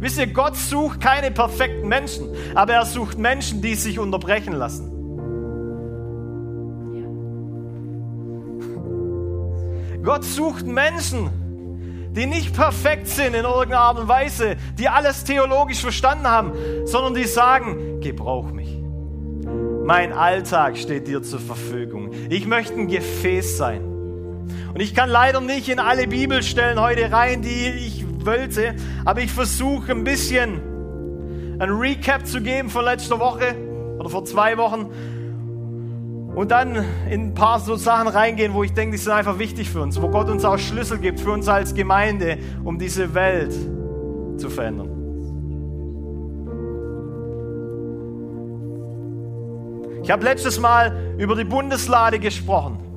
Wisst 0.00 0.18
ihr, 0.18 0.26
Gott 0.26 0.56
sucht 0.56 1.00
keine 1.00 1.30
perfekten 1.30 1.88
Menschen, 1.88 2.28
aber 2.54 2.74
er 2.74 2.86
sucht 2.86 3.18
Menschen, 3.18 3.62
die 3.62 3.74
sich 3.74 3.98
unterbrechen 3.98 4.52
lassen. 4.52 4.90
Gott 10.02 10.24
sucht 10.24 10.66
Menschen, 10.66 11.30
die 12.12 12.26
nicht 12.26 12.54
perfekt 12.54 13.06
sind 13.06 13.34
in 13.34 13.44
irgendeiner 13.44 13.80
Art 13.80 13.98
und 13.98 14.08
Weise, 14.08 14.56
die 14.78 14.88
alles 14.88 15.24
theologisch 15.24 15.80
verstanden 15.80 16.26
haben, 16.26 16.52
sondern 16.84 17.14
die 17.14 17.24
sagen, 17.24 18.00
gebrauch 18.00 18.50
mich. 18.50 18.78
Mein 19.84 20.12
Alltag 20.12 20.78
steht 20.78 21.06
dir 21.06 21.22
zur 21.22 21.40
Verfügung. 21.40 22.10
Ich 22.30 22.46
möchte 22.46 22.74
ein 22.74 22.88
Gefäß 22.88 23.56
sein. 23.56 23.89
Und 24.72 24.80
ich 24.80 24.94
kann 24.94 25.08
leider 25.08 25.40
nicht 25.40 25.68
in 25.68 25.78
alle 25.78 26.06
Bibelstellen 26.06 26.80
heute 26.80 27.10
rein, 27.10 27.42
die 27.42 27.68
ich 27.68 28.04
wollte, 28.24 28.74
aber 29.04 29.20
ich 29.20 29.32
versuche 29.32 29.90
ein 29.92 30.04
bisschen 30.04 30.60
ein 31.58 31.70
Recap 31.70 32.26
zu 32.26 32.40
geben 32.40 32.70
von 32.70 32.84
letzter 32.84 33.18
Woche 33.18 33.54
oder 33.98 34.08
vor 34.08 34.24
zwei 34.24 34.56
Wochen 34.56 34.86
und 36.34 36.50
dann 36.50 36.84
in 37.10 37.28
ein 37.28 37.34
paar 37.34 37.58
so 37.58 37.76
Sachen 37.76 38.08
reingehen, 38.08 38.54
wo 38.54 38.62
ich 38.62 38.72
denke, 38.72 38.96
die 38.96 39.02
sind 39.02 39.12
einfach 39.12 39.38
wichtig 39.38 39.68
für 39.68 39.80
uns, 39.80 40.00
wo 40.00 40.08
Gott 40.08 40.28
uns 40.28 40.44
auch 40.44 40.58
Schlüssel 40.58 40.98
gibt 40.98 41.20
für 41.20 41.32
uns 41.32 41.48
als 41.48 41.74
Gemeinde, 41.74 42.38
um 42.64 42.78
diese 42.78 43.14
Welt 43.14 43.52
zu 44.36 44.48
verändern. 44.48 44.88
Ich 50.02 50.10
habe 50.10 50.24
letztes 50.24 50.58
Mal 50.58 51.14
über 51.18 51.36
die 51.36 51.44
Bundeslade 51.44 52.18
gesprochen. 52.18 52.89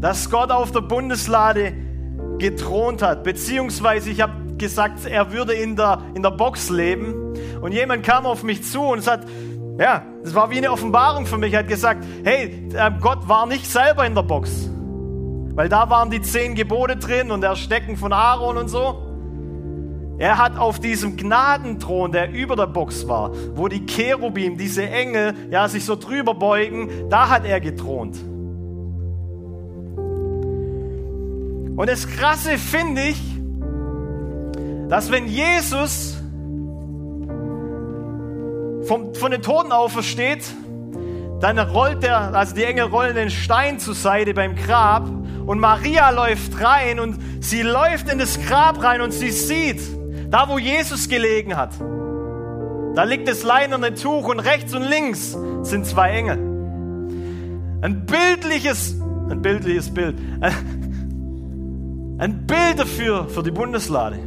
Dass 0.00 0.30
Gott 0.30 0.50
auf 0.50 0.70
der 0.70 0.80
Bundeslade 0.80 1.72
gethront 2.38 3.02
hat, 3.02 3.24
beziehungsweise 3.24 4.10
ich 4.10 4.20
habe 4.20 4.32
gesagt, 4.58 5.06
er 5.06 5.32
würde 5.32 5.54
in 5.54 5.76
der, 5.76 6.02
in 6.14 6.22
der 6.22 6.30
Box 6.30 6.70
leben. 6.70 7.14
Und 7.60 7.72
jemand 7.72 8.04
kam 8.04 8.26
auf 8.26 8.42
mich 8.42 8.64
zu 8.64 8.82
und 8.82 9.02
sagt, 9.02 9.28
ja, 9.78 10.02
das 10.22 10.34
war 10.34 10.50
wie 10.50 10.58
eine 10.58 10.72
Offenbarung 10.72 11.26
für 11.26 11.38
mich. 11.38 11.52
Er 11.52 11.60
hat 11.60 11.68
gesagt, 11.68 12.04
hey, 12.24 12.68
äh, 12.74 12.90
Gott 13.00 13.28
war 13.28 13.46
nicht 13.46 13.66
selber 13.66 14.04
in 14.04 14.14
der 14.14 14.22
Box. 14.22 14.68
Weil 15.54 15.68
da 15.68 15.88
waren 15.88 16.10
die 16.10 16.20
zehn 16.20 16.54
Gebote 16.54 16.96
drin 16.96 17.30
und 17.30 17.40
der 17.40 17.56
Stecken 17.56 17.96
von 17.96 18.12
Aaron 18.12 18.56
und 18.56 18.68
so. 18.68 19.04
Er 20.18 20.36
hat 20.38 20.58
auf 20.58 20.80
diesem 20.80 21.16
Gnadenthron, 21.16 22.10
der 22.10 22.32
über 22.32 22.56
der 22.56 22.66
Box 22.66 23.06
war, 23.06 23.30
wo 23.54 23.68
die 23.68 23.86
Cherubim, 23.86 24.58
diese 24.58 24.88
Engel, 24.88 25.34
ja, 25.50 25.68
sich 25.68 25.84
so 25.84 25.94
drüber 25.94 26.34
beugen, 26.34 27.08
da 27.08 27.28
hat 27.28 27.44
er 27.44 27.60
gethront. 27.60 28.16
Und 31.78 31.88
das 31.88 32.08
Krasse 32.08 32.58
finde 32.58 33.02
ich, 33.02 33.22
dass 34.88 35.12
wenn 35.12 35.28
Jesus 35.28 36.16
vom, 38.82 39.14
von 39.14 39.30
den 39.30 39.42
Toten 39.42 39.70
aufersteht, 39.70 40.42
dann 41.38 41.56
rollt 41.56 42.02
der, 42.02 42.34
also 42.34 42.56
die 42.56 42.64
Engel 42.64 42.86
rollen 42.86 43.14
den 43.14 43.30
Stein 43.30 43.78
zur 43.78 43.94
Seite 43.94 44.34
beim 44.34 44.56
Grab 44.56 45.08
und 45.46 45.60
Maria 45.60 46.10
läuft 46.10 46.60
rein 46.60 46.98
und 46.98 47.16
sie 47.38 47.62
läuft 47.62 48.10
in 48.10 48.18
das 48.18 48.40
Grab 48.44 48.82
rein 48.82 49.00
und 49.00 49.12
sie 49.12 49.30
sieht, 49.30 49.80
da 50.32 50.48
wo 50.48 50.58
Jesus 50.58 51.08
gelegen 51.08 51.56
hat, 51.56 51.70
da 52.96 53.04
liegt 53.04 53.28
das 53.28 53.44
leinerne 53.44 53.94
Tuch 53.94 54.26
und 54.26 54.40
rechts 54.40 54.74
und 54.74 54.82
links 54.82 55.38
sind 55.62 55.86
zwei 55.86 56.10
Engel. 56.10 56.38
Ein 57.82 58.04
bildliches, 58.04 59.00
ein 59.30 59.40
bildliches 59.42 59.94
Bild, 59.94 60.16
ein 62.18 62.46
Bild 62.46 62.78
dafür, 62.78 63.28
für 63.28 63.42
die 63.42 63.50
Bundeslade. 63.50 64.18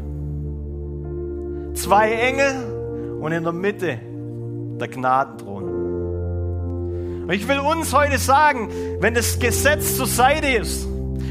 Zwei 1.74 2.12
Engel 2.13 3.19
und 3.21 3.31
in 3.31 3.43
der 3.43 3.53
Mitte 3.53 4.00
der 4.79 4.88
Gnadenthron. 4.88 5.63
Und 7.24 7.31
ich 7.31 7.48
will 7.48 7.60
uns 7.60 7.93
heute 7.93 8.17
sagen, 8.17 8.69
wenn 9.00 9.13
das 9.13 9.39
Gesetz 9.39 9.95
zur 9.98 10.07
Seite 10.07 10.48
ist, 10.48 10.88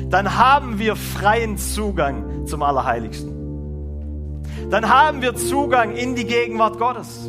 dann 0.09 0.37
haben 0.37 0.79
wir 0.79 0.97
freien 0.97 1.57
Zugang 1.57 2.47
zum 2.47 2.62
Allerheiligsten. 2.62 3.31
Dann 4.71 4.88
haben 4.88 5.21
wir 5.23 5.35
Zugang 5.35 5.97
in 5.97 6.14
die 6.14 6.26
Gegenwart 6.26 6.79
Gottes. 6.79 7.29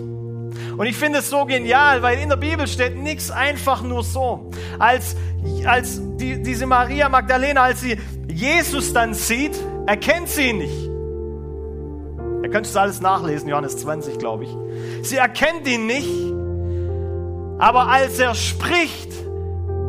Und 0.77 0.85
ich 0.85 0.95
finde 0.95 1.19
es 1.19 1.29
so 1.29 1.45
genial, 1.45 2.01
weil 2.01 2.19
in 2.19 2.29
der 2.29 2.37
Bibel 2.37 2.67
steht 2.67 2.95
nichts 2.95 3.31
einfach 3.31 3.81
nur 3.81 4.03
so. 4.03 4.49
Als, 4.79 5.15
als 5.65 6.01
die, 6.17 6.41
diese 6.41 6.65
Maria 6.65 7.09
Magdalena, 7.09 7.63
als 7.63 7.81
sie 7.81 7.97
Jesus 8.27 8.93
dann 8.93 9.13
sieht, 9.13 9.55
erkennt 9.85 10.29
sie 10.29 10.49
ihn 10.49 10.57
nicht. 10.59 10.89
Ihr 12.43 12.49
könnt 12.49 12.65
es 12.65 12.75
alles 12.75 13.01
nachlesen, 13.01 13.49
Johannes 13.49 13.77
20, 13.77 14.17
glaube 14.17 14.45
ich. 14.45 14.57
Sie 15.03 15.17
erkennt 15.17 15.67
ihn 15.67 15.85
nicht, 15.85 16.33
aber 17.59 17.87
als 17.87 18.17
er 18.19 18.33
spricht, 18.33 19.11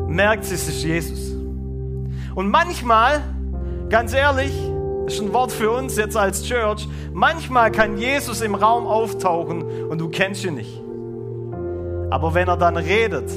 merkt 0.06 0.44
sie, 0.44 0.54
es 0.54 0.68
ist 0.68 0.82
Jesus. 0.82 1.32
Und 2.34 2.50
manchmal, 2.50 3.22
ganz 3.88 4.12
ehrlich, 4.12 4.52
das 5.04 5.14
ist 5.14 5.20
ein 5.20 5.32
Wort 5.32 5.52
für 5.52 5.70
uns 5.70 5.96
jetzt 5.96 6.16
als 6.16 6.44
Church, 6.44 6.88
manchmal 7.12 7.72
kann 7.72 7.98
Jesus 7.98 8.40
im 8.40 8.54
Raum 8.54 8.86
auftauchen 8.86 9.62
und 9.88 9.98
du 9.98 10.08
kennst 10.08 10.44
ihn 10.44 10.54
nicht. 10.54 10.80
Aber 12.10 12.34
wenn 12.34 12.48
er 12.48 12.56
dann 12.56 12.76
redet, 12.76 13.30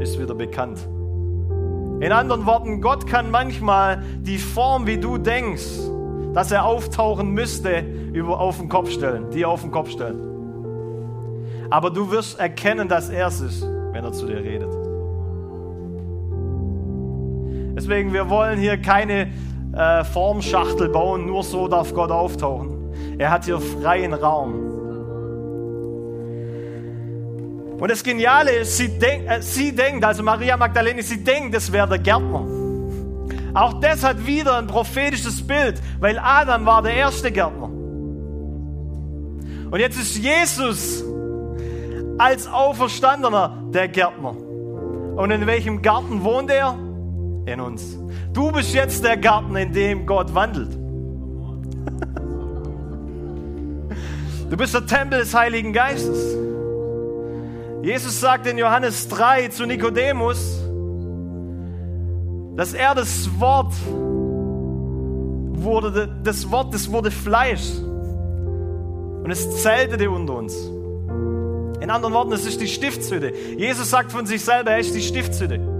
ist 0.00 0.20
wieder 0.20 0.34
bekannt. 0.34 0.86
In 2.00 2.12
anderen 2.12 2.46
Worten, 2.46 2.80
Gott 2.80 3.06
kann 3.06 3.30
manchmal 3.30 4.02
die 4.20 4.38
Form, 4.38 4.86
wie 4.86 4.98
du 4.98 5.18
denkst, 5.18 5.64
dass 6.34 6.50
er 6.50 6.64
auftauchen 6.64 7.30
müsste, 7.30 7.84
über, 8.12 8.40
auf 8.40 8.58
den 8.58 8.68
Kopf 8.68 8.90
stellen, 8.90 9.30
die 9.30 9.44
auf 9.44 9.62
den 9.62 9.70
Kopf 9.70 9.90
stellen. 9.90 10.20
Aber 11.70 11.90
du 11.90 12.10
wirst 12.10 12.38
erkennen, 12.38 12.88
dass 12.88 13.08
er 13.08 13.28
es 13.28 13.40
ist, 13.40 13.62
wenn 13.92 14.04
er 14.04 14.12
zu 14.12 14.26
dir 14.26 14.42
redet. 14.42 14.72
Deswegen, 17.74 18.12
wir 18.12 18.28
wollen 18.28 18.58
hier 18.58 18.76
keine 18.76 19.28
äh, 19.74 20.04
Formschachtel 20.04 20.88
bauen, 20.88 21.26
nur 21.26 21.42
so 21.42 21.68
darf 21.68 21.94
Gott 21.94 22.10
auftauchen. 22.10 23.18
Er 23.18 23.30
hat 23.30 23.44
hier 23.44 23.60
freien 23.60 24.14
Raum. 24.14 24.54
Und 27.78 27.90
das 27.90 28.02
Geniale 28.04 28.52
ist, 28.52 28.76
sie, 28.76 28.98
denk, 28.98 29.28
äh, 29.28 29.42
sie 29.42 29.74
denkt, 29.74 30.04
also 30.04 30.22
Maria 30.22 30.56
Magdalene, 30.56 31.02
sie 31.02 31.24
denkt, 31.24 31.54
es 31.56 31.72
wäre 31.72 31.88
der 31.88 31.98
Gärtner. 31.98 32.46
Auch 33.54 33.80
das 33.80 34.04
hat 34.04 34.26
wieder 34.26 34.56
ein 34.56 34.66
prophetisches 34.66 35.46
Bild, 35.46 35.80
weil 36.00 36.18
Adam 36.18 36.64
war 36.64 36.82
der 36.82 36.94
erste 36.94 37.30
Gärtner. 37.32 37.70
Und 39.70 39.80
jetzt 39.80 39.98
ist 39.98 40.16
Jesus 40.16 41.04
als 42.18 42.46
Auferstandener 42.46 43.64
der 43.72 43.88
Gärtner. 43.88 44.36
Und 45.16 45.30
in 45.30 45.46
welchem 45.46 45.82
Garten 45.82 46.22
wohnt 46.24 46.50
er? 46.50 46.76
In 47.46 47.60
uns. 47.60 47.98
Du 48.32 48.52
bist 48.52 48.72
jetzt 48.72 49.04
der 49.04 49.16
Garten, 49.16 49.56
in 49.56 49.72
dem 49.72 50.06
Gott 50.06 50.34
wandelt. 50.34 50.70
Du 54.48 54.58
bist 54.58 54.74
der 54.74 54.84
Tempel 54.84 55.20
des 55.20 55.32
Heiligen 55.32 55.72
Geistes. 55.72 56.36
Jesus 57.82 58.20
sagt 58.20 58.46
in 58.46 58.58
Johannes 58.58 59.08
3 59.08 59.48
zu 59.48 59.64
Nikodemus, 59.64 60.60
dass 62.54 62.74
er 62.74 62.94
das 62.94 63.30
Wort 63.40 63.72
wurde, 65.54 66.08
das 66.22 66.50
Wort, 66.50 66.74
das 66.74 66.92
wurde 66.92 67.10
Fleisch 67.10 67.78
und 69.24 69.30
es 69.30 69.62
zeltete 69.62 70.10
unter 70.10 70.36
uns. 70.36 70.54
In 71.80 71.90
anderen 71.90 72.14
Worten, 72.14 72.32
es 72.32 72.46
ist 72.46 72.60
die 72.60 72.68
Stiftshütte. 72.68 73.32
Jesus 73.56 73.90
sagt 73.90 74.12
von 74.12 74.26
sich 74.26 74.44
selber, 74.44 74.72
er 74.72 74.78
ist 74.78 74.94
die 74.94 75.02
Stiftshütte. 75.02 75.71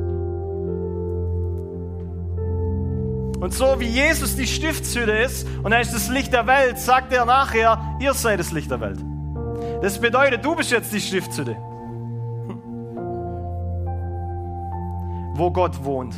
Und 3.42 3.52
so 3.52 3.80
wie 3.80 3.88
Jesus 3.88 4.36
die 4.36 4.46
Stiftshütte 4.46 5.10
ist 5.10 5.48
und 5.64 5.72
er 5.72 5.80
ist 5.80 5.92
das 5.92 6.08
Licht 6.08 6.32
der 6.32 6.46
Welt, 6.46 6.78
sagt 6.78 7.12
er 7.12 7.24
nachher, 7.24 7.96
ihr 7.98 8.14
seid 8.14 8.38
das 8.38 8.52
Licht 8.52 8.70
der 8.70 8.80
Welt. 8.80 9.00
Das 9.82 10.00
bedeutet, 10.00 10.44
du 10.44 10.54
bist 10.54 10.70
jetzt 10.70 10.92
die 10.92 11.00
Stiftshütte. 11.00 11.56
Wo 15.34 15.50
Gott 15.50 15.84
wohnt. 15.84 16.14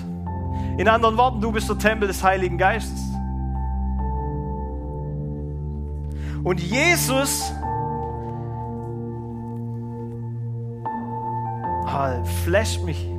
In 0.77 0.87
anderen 0.87 1.17
Worten, 1.17 1.41
du 1.41 1.51
bist 1.51 1.67
der 1.67 1.79
Tempel 1.79 2.09
des 2.09 2.23
Heiligen 2.23 2.59
Geistes. 2.59 3.01
Und 6.45 6.61
Jesus 6.61 7.51
oh, 11.87 12.25
flasht 12.45 12.83
mich. 12.83 13.14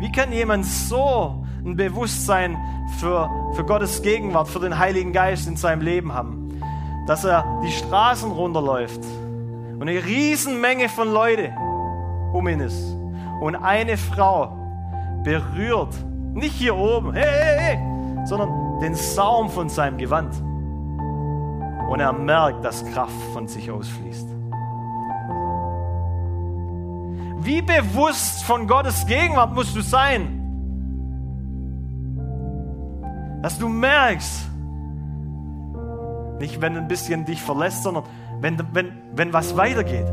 Wie 0.00 0.10
kann 0.10 0.32
jemand 0.32 0.64
so 0.64 1.44
ein 1.62 1.76
Bewusstsein 1.76 2.56
für, 2.98 3.28
für 3.52 3.64
Gottes 3.64 4.00
Gegenwart, 4.00 4.48
für 4.48 4.58
den 4.58 4.78
Heiligen 4.78 5.12
Geist 5.12 5.46
in 5.46 5.56
seinem 5.56 5.82
Leben 5.82 6.14
haben, 6.14 6.58
dass 7.06 7.24
er 7.24 7.44
die 7.62 7.70
Straßen 7.70 8.30
runterläuft 8.30 9.04
und 9.74 9.82
eine 9.82 10.02
Riesenmenge 10.02 10.88
von 10.88 11.12
Leuten 11.12 11.52
um 12.32 12.48
ihn 12.48 12.60
ist 12.60 12.96
und 13.42 13.56
eine 13.56 13.98
Frau 13.98 14.56
berührt, 15.22 15.94
nicht 16.32 16.54
hier 16.54 16.76
oben, 16.76 17.12
hey, 17.12 17.26
hey, 17.26 17.58
hey, 17.58 18.26
sondern 18.26 18.80
den 18.80 18.94
Saum 18.94 19.50
von 19.50 19.68
seinem 19.68 19.98
Gewand. 19.98 20.34
Und 21.90 22.00
er 22.00 22.14
merkt, 22.14 22.64
dass 22.64 22.86
Kraft 22.86 23.20
von 23.34 23.48
sich 23.48 23.70
ausfließt. 23.70 24.29
Wie 27.42 27.62
bewusst 27.62 28.44
von 28.44 28.66
Gottes 28.66 29.06
Gegenwart 29.06 29.54
musst 29.54 29.74
du 29.74 29.80
sein, 29.80 30.36
dass 33.42 33.58
du 33.58 33.68
merkst, 33.68 34.42
nicht 36.38 36.60
wenn 36.60 36.76
ein 36.76 36.86
bisschen 36.86 37.24
dich 37.24 37.40
verlässt, 37.40 37.82
sondern 37.82 38.04
wenn, 38.40 38.58
wenn, 38.72 38.92
wenn 39.14 39.32
was 39.32 39.56
weitergeht. 39.56 40.06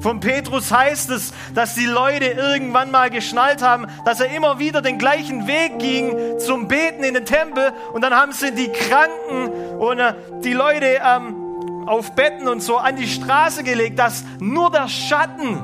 Von 0.00 0.20
Petrus 0.20 0.72
heißt 0.72 1.10
es, 1.10 1.34
dass 1.54 1.74
die 1.74 1.86
Leute 1.86 2.26
irgendwann 2.26 2.90
mal 2.90 3.10
geschnallt 3.10 3.60
haben, 3.60 3.86
dass 4.04 4.20
er 4.20 4.34
immer 4.34 4.58
wieder 4.58 4.80
den 4.80 4.98
gleichen 4.98 5.46
Weg 5.46 5.78
ging 5.78 6.38
zum 6.38 6.68
Beten 6.68 7.02
in 7.02 7.14
den 7.14 7.26
Tempel 7.26 7.72
und 7.92 8.02
dann 8.02 8.14
haben 8.14 8.32
sie 8.32 8.54
die 8.54 8.68
Kranken 8.68 9.48
und 9.78 10.00
die 10.44 10.52
Leute 10.52 11.00
ähm, 11.04 11.45
auf 11.86 12.14
Betten 12.14 12.48
und 12.48 12.62
so 12.62 12.76
an 12.76 12.96
die 12.96 13.06
Straße 13.06 13.62
gelegt, 13.62 13.98
dass 13.98 14.24
nur 14.40 14.70
der 14.70 14.88
Schatten 14.88 15.62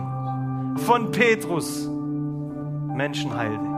von 0.86 1.10
Petrus 1.10 1.88
Menschen 2.94 3.36
heilte. 3.36 3.72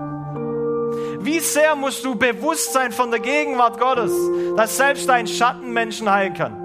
Wie 1.20 1.40
sehr 1.40 1.74
musst 1.74 2.04
du 2.04 2.16
bewusst 2.16 2.72
sein 2.72 2.92
von 2.92 3.10
der 3.10 3.20
Gegenwart 3.20 3.80
Gottes, 3.80 4.12
dass 4.56 4.76
selbst 4.76 5.08
dein 5.08 5.26
Schatten 5.26 5.72
Menschen 5.72 6.10
heilen 6.10 6.34
kann? 6.34 6.63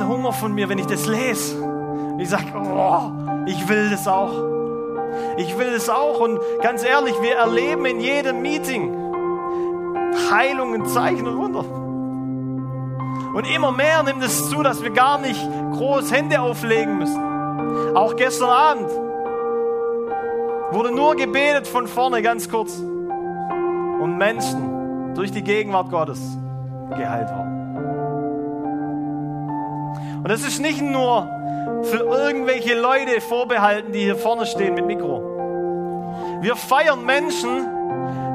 Einen 0.00 0.08
Hunger 0.08 0.32
von 0.32 0.54
mir, 0.54 0.68
wenn 0.68 0.78
ich 0.78 0.86
das 0.86 1.06
lese. 1.06 1.56
Ich 2.18 2.28
sage, 2.28 2.46
oh, 2.54 3.10
ich 3.46 3.68
will 3.68 3.90
das 3.90 4.06
auch. 4.06 4.32
Ich 5.36 5.58
will 5.58 5.72
das 5.72 5.88
auch. 5.88 6.20
Und 6.20 6.38
ganz 6.62 6.84
ehrlich, 6.84 7.14
wir 7.20 7.36
erleben 7.36 7.84
in 7.86 8.00
jedem 8.00 8.42
Meeting 8.42 8.94
Heilungen, 10.30 10.86
Zeichen 10.86 11.26
und 11.26 11.38
Wunder. 11.38 11.64
Und 13.34 13.44
immer 13.44 13.72
mehr 13.72 14.02
nimmt 14.02 14.22
es 14.22 14.48
zu, 14.48 14.62
dass 14.62 14.82
wir 14.82 14.90
gar 14.90 15.18
nicht 15.18 15.40
groß 15.72 16.12
Hände 16.12 16.40
auflegen 16.40 16.98
müssen. 16.98 17.96
Auch 17.96 18.16
gestern 18.16 18.50
Abend 18.50 18.90
wurde 20.70 20.94
nur 20.94 21.14
gebetet 21.14 21.66
von 21.66 21.86
vorne 21.86 22.22
ganz 22.22 22.48
kurz. 22.48 22.78
Und 22.78 24.16
Menschen 24.16 25.14
durch 25.14 25.30
die 25.30 25.42
Gegenwart 25.42 25.90
Gottes 25.90 26.20
geheilt 26.96 27.30
worden. 27.30 27.57
Und 30.22 30.30
es 30.30 30.46
ist 30.46 30.60
nicht 30.60 30.82
nur 30.82 31.28
für 31.84 31.98
irgendwelche 31.98 32.78
Leute 32.78 33.20
vorbehalten, 33.20 33.92
die 33.92 34.00
hier 34.00 34.16
vorne 34.16 34.46
stehen 34.46 34.74
mit 34.74 34.86
Mikro. 34.86 35.22
Wir 36.40 36.56
feiern 36.56 37.04
Menschen, 37.04 37.66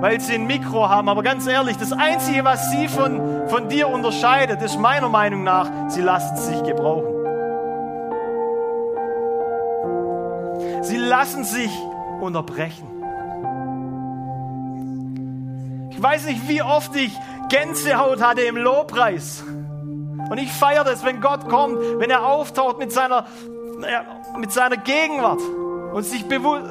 weil 0.02 0.20
sie 0.20 0.34
ein 0.34 0.46
Mikro 0.48 0.90
haben. 0.90 1.10
Aber 1.10 1.24
ganz 1.24 1.48
ehrlich, 1.48 1.78
das 1.78 1.94
Einzige, 1.94 2.44
was 2.44 2.72
sie 2.72 2.88
von, 2.88 3.48
von 3.48 3.70
dir 3.70 3.88
unterscheidet, 3.88 4.62
ist 4.62 4.78
meiner 4.78 5.10
Meinung 5.10 5.44
nach, 5.44 5.70
sie 5.88 6.02
lassen 6.02 6.38
sich 6.38 6.64
gebrauchen. 6.64 7.14
Sie 10.82 10.98
lassen 10.98 11.46
sich 11.46 11.72
unterbrechen. 12.20 12.88
Ich 15.92 16.02
weiß 16.02 16.26
nicht, 16.26 16.50
wie 16.50 16.62
oft 16.62 16.94
ich 16.96 17.18
Gänsehaut 17.48 18.22
hatte 18.22 18.42
im 18.42 18.58
Lobpreis. 18.58 19.44
Und 20.30 20.38
ich 20.38 20.52
feiere 20.52 20.84
das, 20.84 21.06
wenn 21.06 21.22
Gott 21.22 21.48
kommt, 21.50 21.78
wenn 22.00 22.10
er 22.10 22.26
auftaucht 22.26 22.80
mit 22.80 22.92
seiner, 22.92 23.26
mit 24.38 24.52
seiner 24.52 24.78
Gegenwart 24.78 25.42
und 25.94 26.04
sich 26.04 26.28
bewusst, 26.28 26.66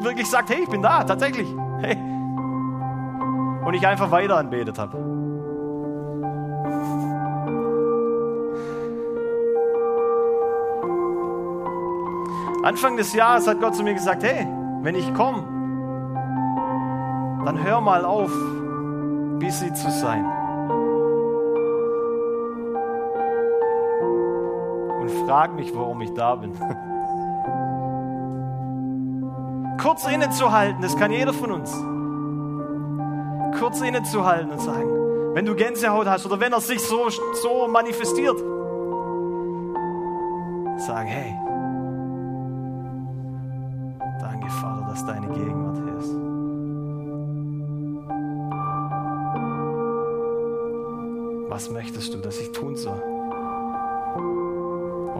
wirklich 0.00 0.28
sagt, 0.28 0.50
hey, 0.50 0.62
ich 0.62 0.68
bin 0.68 0.82
da, 0.82 1.04
tatsächlich. 1.04 1.48
Hey. 1.80 1.96
Und 3.64 3.74
ich 3.74 3.86
einfach 3.86 4.10
weiter 4.10 4.36
anbetet 4.36 4.78
habe. 4.78 4.96
Anfang 12.62 12.96
des 12.96 13.12
Jahres 13.14 13.46
hat 13.46 13.60
Gott 13.60 13.76
zu 13.76 13.84
mir 13.84 13.94
gesagt, 13.94 14.24
hey, 14.24 14.46
wenn 14.82 14.96
ich 14.96 15.14
komme, 15.14 15.42
dann 17.44 17.62
hör 17.62 17.80
mal 17.80 18.04
auf, 18.04 18.32
busy 19.38 19.72
zu 19.72 19.88
sein. 19.90 20.35
Und 25.06 25.26
frag 25.26 25.54
mich, 25.54 25.74
warum 25.74 26.00
ich 26.00 26.12
da 26.14 26.34
bin. 26.34 26.52
Kurz 29.80 30.08
innezuhalten, 30.08 30.82
das 30.82 30.96
kann 30.96 31.12
jeder 31.12 31.32
von 31.32 31.52
uns. 31.52 31.72
Kurz 33.60 33.80
innezuhalten 33.80 34.50
und 34.50 34.60
sagen, 34.60 34.88
wenn 35.34 35.46
du 35.46 35.54
Gänsehaut 35.54 36.08
hast 36.08 36.26
oder 36.26 36.40
wenn 36.40 36.52
er 36.52 36.60
sich 36.60 36.82
so, 36.82 37.08
so 37.08 37.68
manifestiert, 37.68 38.36
sagen, 40.78 41.06
hey, 41.06 41.36
danke 44.20 44.50
Vater, 44.50 44.86
dass 44.88 45.06
deine 45.06 45.28
Gegenwart 45.28 45.76
hier 45.76 45.96
ist. 45.98 46.16
was 51.48 51.70
möchtest 51.70 52.12
du, 52.12 52.18
dass 52.18 52.38
ich 52.38 52.52
tun 52.52 52.76
soll? 52.76 53.15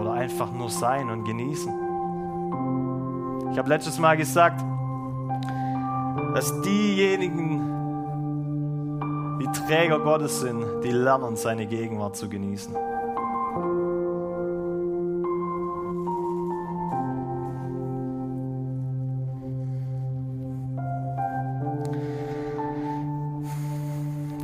Oder 0.06 0.14
einfach 0.14 0.52
nur 0.52 0.70
sein 0.70 1.10
und 1.10 1.24
genießen. 1.24 1.72
Ich 3.50 3.58
habe 3.58 3.68
letztes 3.68 3.98
Mal 3.98 4.16
gesagt, 4.16 4.64
dass 6.32 6.60
diejenigen, 6.62 7.60
die 9.40 9.48
Träger 9.66 9.98
Gottes 9.98 10.40
sind, 10.40 10.64
die 10.84 10.92
lernen, 10.92 11.34
seine 11.34 11.66
Gegenwart 11.66 12.14
zu 12.14 12.28
genießen. 12.28 12.76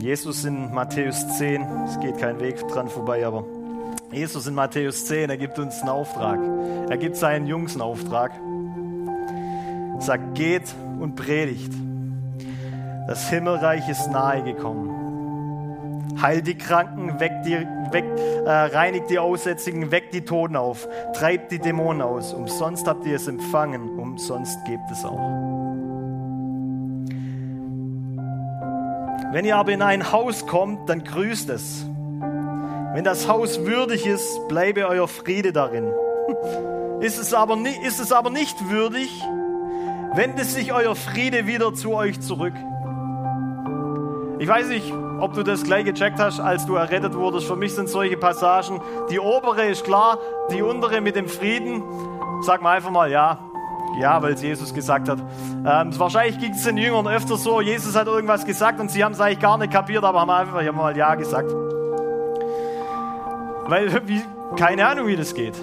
Jesus 0.01 0.45
in 0.45 0.75
Matthäus 0.75 1.39
10, 1.39 1.63
es 1.85 2.01
geht 2.01 2.19
kein 2.19 2.41
Weg 2.41 2.67
dran 2.67 2.89
vorbei, 2.89 3.25
aber 3.25 3.45
Jesus 4.13 4.47
in 4.47 4.55
Matthäus 4.55 5.07
10, 5.07 5.31
er 5.31 5.39
gibt 5.39 5.59
uns 5.59 5.81
einen 5.81 5.89
Auftrag. 5.89 6.39
Er 6.91 6.99
gibt 6.99 7.17
seinen 7.17 7.47
Jungs 7.47 7.73
einen 7.73 7.81
Auftrag. 7.81 8.33
Er 9.95 10.01
sagt, 10.03 10.35
geht 10.35 10.75
und 11.01 11.17
predigt. 11.17 11.73
Das 13.09 13.31
Himmelreich 13.31 13.89
ist 13.89 14.11
nahe 14.11 14.43
gekommen. 14.43 14.91
Heilt 16.21 16.47
die 16.47 16.57
Kranken, 16.57 17.19
weckt 17.21 17.47
die, 17.47 17.57
weckt, 17.91 18.21
äh, 18.21 18.51
reinigt 18.51 19.09
die 19.09 19.19
Aussätzigen, 19.19 19.91
weckt 19.91 20.13
die 20.13 20.27
Toten 20.27 20.57
auf, 20.57 20.87
treibt 21.15 21.51
die 21.51 21.59
Dämonen 21.59 22.03
aus. 22.03 22.35
Umsonst 22.35 22.87
habt 22.87 23.07
ihr 23.07 23.17
es 23.17 23.27
empfangen, 23.29 23.99
umsonst 23.99 24.63
gebt 24.67 24.91
es 24.91 25.05
auch. 25.07 25.19
Wenn 29.33 29.47
ihr 29.47 29.57
aber 29.57 29.73
in 29.73 29.81
ein 29.81 30.13
Haus 30.13 30.47
kommt, 30.47 30.91
dann 30.91 31.03
grüßt 31.03 31.49
es. 31.49 31.87
Wenn 32.95 33.05
das 33.05 33.27
Haus 33.27 33.65
würdig 33.65 34.07
ist, 34.07 34.47
bleibe 34.49 34.87
euer 34.87 35.09
Friede 35.09 35.53
darin. 35.53 35.91
ist 37.01 37.19
es 37.19 37.33
aber, 37.33 37.57
ist 37.87 38.01
es 38.01 38.13
aber 38.13 38.29
nicht 38.29 38.69
würdig, 38.69 39.23
wendet 40.15 40.45
sich 40.45 40.75
euer 40.75 40.95
Friede 40.95 41.47
wieder 41.47 41.73
zu 41.73 41.95
euch 41.95 42.21
zurück. 42.21 42.53
Ich 44.39 44.47
weiß 44.47 44.69
nicht, 44.69 44.93
ob 45.21 45.33
du 45.33 45.43
das 45.43 45.63
gleich 45.63 45.87
gecheckt 45.87 46.19
hast, 46.19 46.39
als 46.39 46.67
du 46.67 46.75
errettet 46.75 47.15
wurdest. 47.15 47.47
Für 47.47 47.57
mich 47.57 47.75
sind 47.75 47.89
solche 47.89 48.19
Passagen, 48.19 48.83
die 49.11 49.19
obere 49.19 49.69
ist 49.69 49.85
klar, 49.85 50.19
die 50.51 50.61
untere 50.61 51.01
mit 51.01 51.17
dem 51.17 51.29
Frieden. 51.29 51.83
Sag 52.43 52.61
mal 52.61 52.77
einfach 52.77 52.91
mal 52.91 53.11
ja. 53.11 53.39
Ja, 53.99 54.23
weil 54.23 54.35
es 54.35 54.43
Jesus 54.43 54.75
gesagt 54.75 55.09
hat. 55.09 55.19
Ähm, 55.19 55.99
wahrscheinlich 55.99 56.39
ging 56.39 56.53
es 56.53 56.65
den 56.65 56.77
Jüngern 56.77 57.09
öfter 57.09 57.37
so, 57.39 57.63
Jesus 57.63 57.97
hat 57.97 58.07
irgendwas 58.07 58.45
gesagt 58.45 58.81
und 58.81 58.91
sie 58.91 59.03
haben 59.03 59.13
es 59.13 59.21
eigentlich 59.21 59.41
gar 59.41 59.57
nicht 59.57 59.73
kapiert, 59.73 60.05
aber 60.05 60.21
haben 60.21 60.31
einfach 60.31 60.73
mal 60.73 60.97
Ja 60.97 61.15
gesagt. 61.15 61.51
Weil, 63.67 64.09
wie, 64.09 64.23
keine 64.57 64.87
Ahnung, 64.87 65.07
wie 65.07 65.17
das 65.17 65.35
geht. 65.35 65.57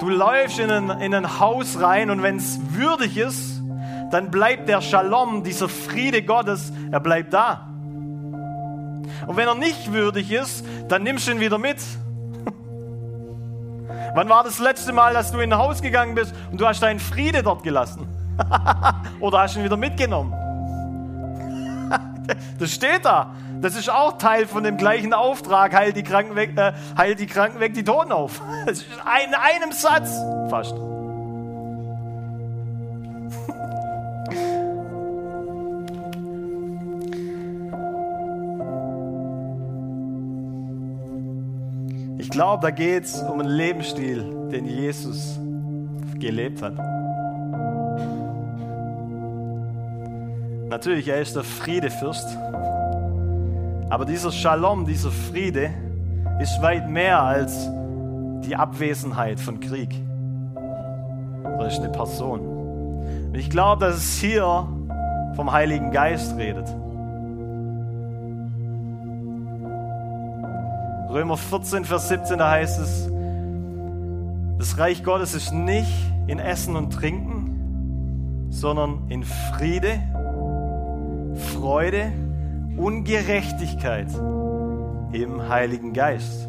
Du 0.00 0.08
läufst 0.08 0.58
in 0.58 0.70
ein, 0.70 0.90
in 1.00 1.14
ein 1.14 1.40
Haus 1.40 1.80
rein 1.80 2.10
und 2.10 2.22
wenn 2.22 2.36
es 2.36 2.58
würdig 2.70 3.16
ist, 3.16 3.62
dann 4.10 4.30
bleibt 4.30 4.68
der 4.68 4.80
Shalom, 4.80 5.42
dieser 5.42 5.68
Friede 5.68 6.22
Gottes, 6.22 6.72
er 6.90 7.00
bleibt 7.00 7.32
da. 7.32 7.68
Und 9.26 9.36
wenn 9.36 9.48
er 9.48 9.54
nicht 9.54 9.92
würdig 9.92 10.30
ist, 10.30 10.64
dann 10.88 11.02
nimmst 11.02 11.26
du 11.26 11.32
ihn 11.32 11.40
wieder 11.40 11.58
mit. 11.58 11.78
Wann 14.14 14.28
war 14.28 14.44
das 14.44 14.58
letzte 14.58 14.92
Mal, 14.92 15.14
dass 15.14 15.32
du 15.32 15.38
in 15.38 15.52
ein 15.52 15.58
Haus 15.58 15.80
gegangen 15.80 16.14
bist 16.14 16.34
und 16.50 16.60
du 16.60 16.66
hast 16.66 16.82
deinen 16.82 17.00
Friede 17.00 17.42
dort 17.42 17.62
gelassen? 17.62 18.06
Oder 19.20 19.40
hast 19.40 19.54
du 19.54 19.60
ihn 19.60 19.64
wieder 19.64 19.76
mitgenommen? 19.76 20.32
das 22.58 22.70
steht 22.70 23.04
da. 23.04 23.34
Das 23.64 23.76
ist 23.76 23.88
auch 23.88 24.18
Teil 24.18 24.46
von 24.46 24.62
dem 24.62 24.76
gleichen 24.76 25.14
Auftrag. 25.14 25.74
Heil 25.74 25.94
die 25.94 26.02
Kranken 26.02 26.36
weg, 26.36 26.50
äh, 26.54 26.72
heil 26.98 27.14
die 27.14 27.24
Kranken 27.24 27.60
weg, 27.60 27.72
die 27.72 27.82
Toten 27.82 28.12
auf. 28.12 28.42
Das 28.66 28.80
ist 28.80 28.86
in 28.92 29.34
einem 29.34 29.72
Satz 29.72 30.18
fast. 30.50 30.74
Ich 42.18 42.28
glaube, 42.30 42.62
da 42.62 42.70
geht 42.70 43.04
es 43.04 43.22
um 43.22 43.40
einen 43.40 43.48
Lebensstil, 43.48 44.48
den 44.50 44.66
Jesus 44.66 45.38
gelebt 46.18 46.60
hat. 46.60 46.74
Natürlich, 50.68 51.08
er 51.08 51.20
ist 51.22 51.34
der 51.36 51.44
Friedefürst. 51.44 52.36
Aber 53.90 54.04
dieser 54.04 54.32
Shalom, 54.32 54.86
dieser 54.86 55.10
Friede 55.10 55.70
ist 56.40 56.60
weit 56.62 56.88
mehr 56.88 57.22
als 57.22 57.68
die 58.44 58.56
Abwesenheit 58.56 59.38
von 59.38 59.60
Krieg. 59.60 59.94
Das 61.58 61.74
ist 61.74 61.80
eine 61.80 61.90
Person. 61.90 62.40
Und 62.40 63.34
ich 63.36 63.50
glaube, 63.50 63.84
dass 63.84 63.96
es 63.96 64.18
hier 64.18 64.66
vom 65.34 65.52
Heiligen 65.52 65.90
Geist 65.90 66.36
redet. 66.36 66.68
Römer 71.10 71.36
14, 71.36 71.84
Vers 71.84 72.08
17, 72.08 72.38
da 72.38 72.50
heißt 72.50 72.80
es, 72.80 73.08
das 74.58 74.78
Reich 74.78 75.04
Gottes 75.04 75.34
ist 75.34 75.52
nicht 75.52 75.92
in 76.26 76.38
Essen 76.38 76.74
und 76.74 76.90
Trinken, 76.90 78.48
sondern 78.50 79.04
in 79.10 79.22
Friede, 79.22 80.00
Freude 81.54 82.12
und 82.76 83.04
Gerechtigkeit 83.04 84.08
im 85.12 85.48
Heiligen 85.48 85.92
Geist. 85.92 86.48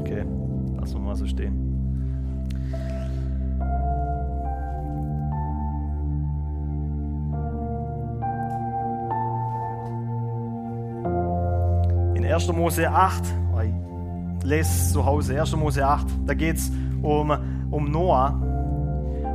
Okay, 0.00 0.24
lassen 0.78 0.94
wir 0.94 1.00
mal 1.00 1.16
so 1.16 1.26
stehen. 1.26 1.64
In 12.14 12.24
1. 12.24 12.52
Mose 12.52 12.88
8, 12.88 13.24
ich 13.64 14.44
lese 14.44 14.60
es 14.60 14.92
zu 14.92 15.04
Hause, 15.04 15.40
1. 15.40 15.56
Mose 15.56 15.84
8, 15.84 16.06
da 16.26 16.34
geht 16.34 16.56
es 16.56 16.70
um, 17.02 17.32
um 17.70 17.90
Noah. 17.90 18.53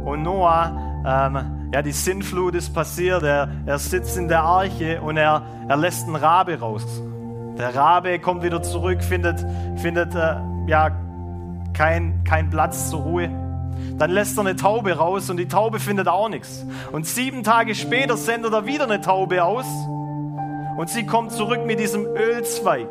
Und 0.10 0.24
Noah, 0.24 1.04
ähm, 1.06 1.70
ja, 1.72 1.84
die 1.84 1.92
Sintflut 1.92 2.56
ist 2.56 2.74
passiert. 2.74 3.22
Er, 3.22 3.48
er 3.68 3.78
sitzt 3.78 4.18
in 4.18 4.28
der 4.28 4.42
Arche 4.42 5.00
und 5.02 5.18
er, 5.18 5.44
er 5.68 5.78
lässt 5.78 6.08
einen 6.08 6.16
Rabe 6.16 6.60
raus. 6.60 6.84
Der 7.60 7.76
Rabe 7.76 8.18
kommt 8.18 8.42
wieder 8.42 8.64
zurück, 8.64 9.04
findet, 9.04 9.46
findet 9.78 10.16
äh, 10.16 10.38
ja, 10.66 10.90
kein, 11.74 12.24
kein 12.24 12.50
Platz 12.50 12.90
zur 12.90 13.02
Ruhe. 13.02 13.30
Dann 14.00 14.10
lässt 14.10 14.38
er 14.38 14.42
eine 14.42 14.56
Taube 14.56 14.94
raus 14.94 15.30
und 15.30 15.38
die 15.38 15.48
Taube 15.48 15.80
findet 15.80 16.08
auch 16.08 16.28
nichts. 16.28 16.66
Und 16.92 17.06
sieben 17.06 17.44
Tage 17.44 17.76
später 17.76 18.18
sendet 18.18 18.52
er 18.52 18.66
wieder 18.66 18.86
eine 18.86 19.02
Taube 19.02 19.44
aus 19.44 19.68
und 20.78 20.90
sie 20.90 21.06
kommt 21.06 21.34
zurück 21.34 21.66
mit 21.68 21.80
diesem 21.80 22.06
Ölzweig 22.06 22.90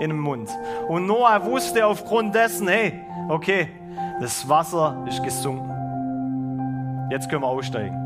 in 0.00 0.10
dem 0.10 0.18
Mund. 0.20 0.50
Und 0.88 1.06
Noah 1.06 1.44
wusste 1.44 1.86
aufgrund 1.86 2.34
dessen, 2.34 2.66
hey, 2.66 3.00
okay, 3.28 3.68
das 4.20 4.48
Wasser 4.48 5.04
ist 5.06 5.22
gesunken. 5.22 5.77
Jetzt 7.10 7.30
können 7.30 7.42
wir 7.42 7.48
aussteigen. 7.48 7.96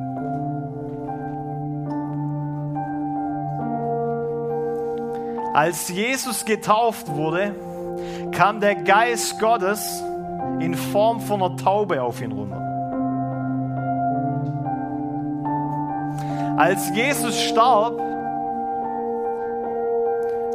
Als 5.54 5.88
Jesus 5.88 6.44
getauft 6.44 7.08
wurde, 7.08 7.54
kam 8.32 8.60
der 8.60 8.74
Geist 8.74 9.38
Gottes 9.38 10.02
in 10.60 10.74
Form 10.74 11.20
von 11.20 11.42
einer 11.42 11.56
Taube 11.56 12.02
auf 12.02 12.22
ihn 12.22 12.32
runter. 12.32 12.56
Als 16.56 16.90
Jesus 16.94 17.38
starb, 17.40 17.98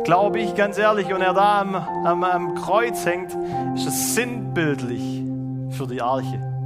glaube 0.04 0.40
ich 0.40 0.56
ganz 0.56 0.78
ehrlich, 0.78 1.14
und 1.14 1.22
er 1.22 1.34
da 1.34 1.62
am, 1.62 1.76
am, 1.76 2.24
am 2.24 2.56
Kreuz 2.56 3.06
hängt, 3.06 3.36
ist 3.76 3.88
es 3.88 4.16
sinnbildlich 4.16 5.24
für 5.72 5.86
die 5.86 6.02
Arche. 6.02 6.57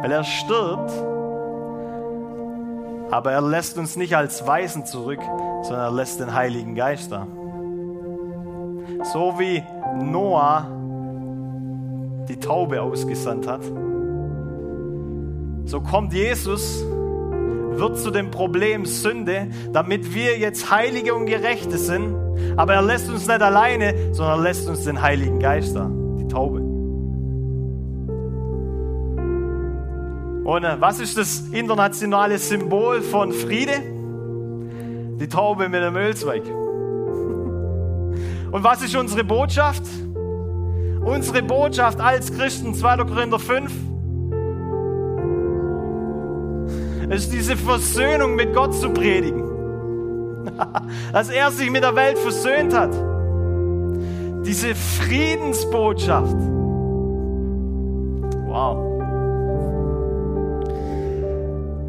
Weil 0.00 0.12
er 0.12 0.24
stirbt, 0.24 0.92
aber 3.10 3.32
er 3.32 3.42
lässt 3.42 3.78
uns 3.78 3.96
nicht 3.96 4.14
als 4.16 4.46
Weisen 4.46 4.86
zurück, 4.86 5.20
sondern 5.62 5.86
er 5.86 5.92
lässt 5.92 6.20
den 6.20 6.34
Heiligen 6.34 6.74
Geist 6.74 7.10
da. 7.10 7.26
So 9.12 9.38
wie 9.38 9.62
Noah 10.02 10.66
die 12.28 12.38
Taube 12.38 12.82
ausgesandt 12.82 13.46
hat, 13.46 13.62
so 15.64 15.80
kommt 15.80 16.12
Jesus, 16.12 16.84
wird 17.78 17.98
zu 17.98 18.10
dem 18.10 18.30
Problem 18.30 18.86
Sünde, 18.86 19.48
damit 19.72 20.14
wir 20.14 20.38
jetzt 20.38 20.70
Heilige 20.70 21.14
und 21.14 21.26
Gerechte 21.26 21.78
sind. 21.78 22.14
Aber 22.56 22.74
er 22.74 22.82
lässt 22.82 23.08
uns 23.08 23.26
nicht 23.26 23.42
alleine, 23.42 23.94
sondern 24.12 24.38
er 24.38 24.42
lässt 24.42 24.68
uns 24.68 24.84
den 24.84 25.00
Heiligen 25.02 25.38
Geist 25.38 25.76
da, 25.76 25.90
die 26.18 26.26
Taube. 26.28 26.67
Und 30.48 30.64
äh, 30.64 30.80
was 30.80 30.98
ist 30.98 31.18
das 31.18 31.40
internationale 31.52 32.38
Symbol 32.38 33.02
von 33.02 33.34
Friede? 33.34 33.82
Die 35.20 35.28
Taube 35.28 35.68
mit 35.68 35.82
dem 35.82 35.94
Ölzweig. 35.94 36.42
Und 38.50 38.64
was 38.64 38.80
ist 38.80 38.96
unsere 38.96 39.24
Botschaft? 39.24 39.82
Unsere 41.04 41.42
Botschaft 41.42 42.00
als 42.00 42.32
Christen, 42.32 42.74
2. 42.74 42.96
Korinther 42.96 43.38
5, 43.38 43.70
ist 47.10 47.30
diese 47.30 47.54
Versöhnung 47.54 48.34
mit 48.34 48.54
Gott 48.54 48.74
zu 48.74 48.88
predigen. 48.88 49.44
Dass 51.12 51.28
er 51.28 51.50
sich 51.50 51.70
mit 51.70 51.82
der 51.82 51.94
Welt 51.94 52.18
versöhnt 52.18 52.72
hat. 52.72 52.94
Diese 54.46 54.74
Friedensbotschaft. 54.74 56.57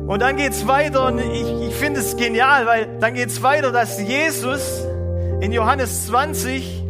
Und 0.10 0.24
dann 0.24 0.38
geht 0.38 0.54
es 0.54 0.68
weiter 0.68 1.06
und 1.06 1.20
ich, 1.20 1.68
ich 1.68 1.76
finde 1.76 2.00
es 2.00 2.18
genial, 2.18 2.66
weil 2.66 2.98
dann 3.00 3.14
geht 3.14 3.30
es 3.30 3.44
weiter, 3.44 3.72
dass 3.72 4.02
Jesus 4.02 4.84
in 5.40 5.52
Johannes 5.52 6.08
20, 6.08 6.84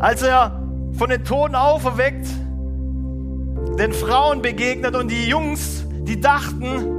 als 0.00 0.22
er 0.22 0.60
von 0.98 1.08
den 1.08 1.22
Toten 1.22 1.54
auferweckt, 1.54 2.26
den 3.78 3.92
Frauen 3.92 4.42
begegnet 4.42 4.96
und 4.96 5.08
die 5.08 5.28
Jungs, 5.28 5.84
die 6.00 6.20
dachten, 6.20 6.98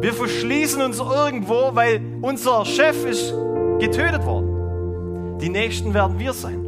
wir 0.00 0.14
verschließen 0.14 0.80
uns 0.80 1.00
irgendwo, 1.00 1.72
weil 1.74 2.00
unser 2.22 2.64
Chef 2.64 3.04
ist 3.04 3.34
getötet 3.78 4.24
worden. 4.24 5.36
Die 5.38 5.50
Nächsten 5.50 5.92
werden 5.92 6.18
wir 6.18 6.32
sein. 6.32 6.64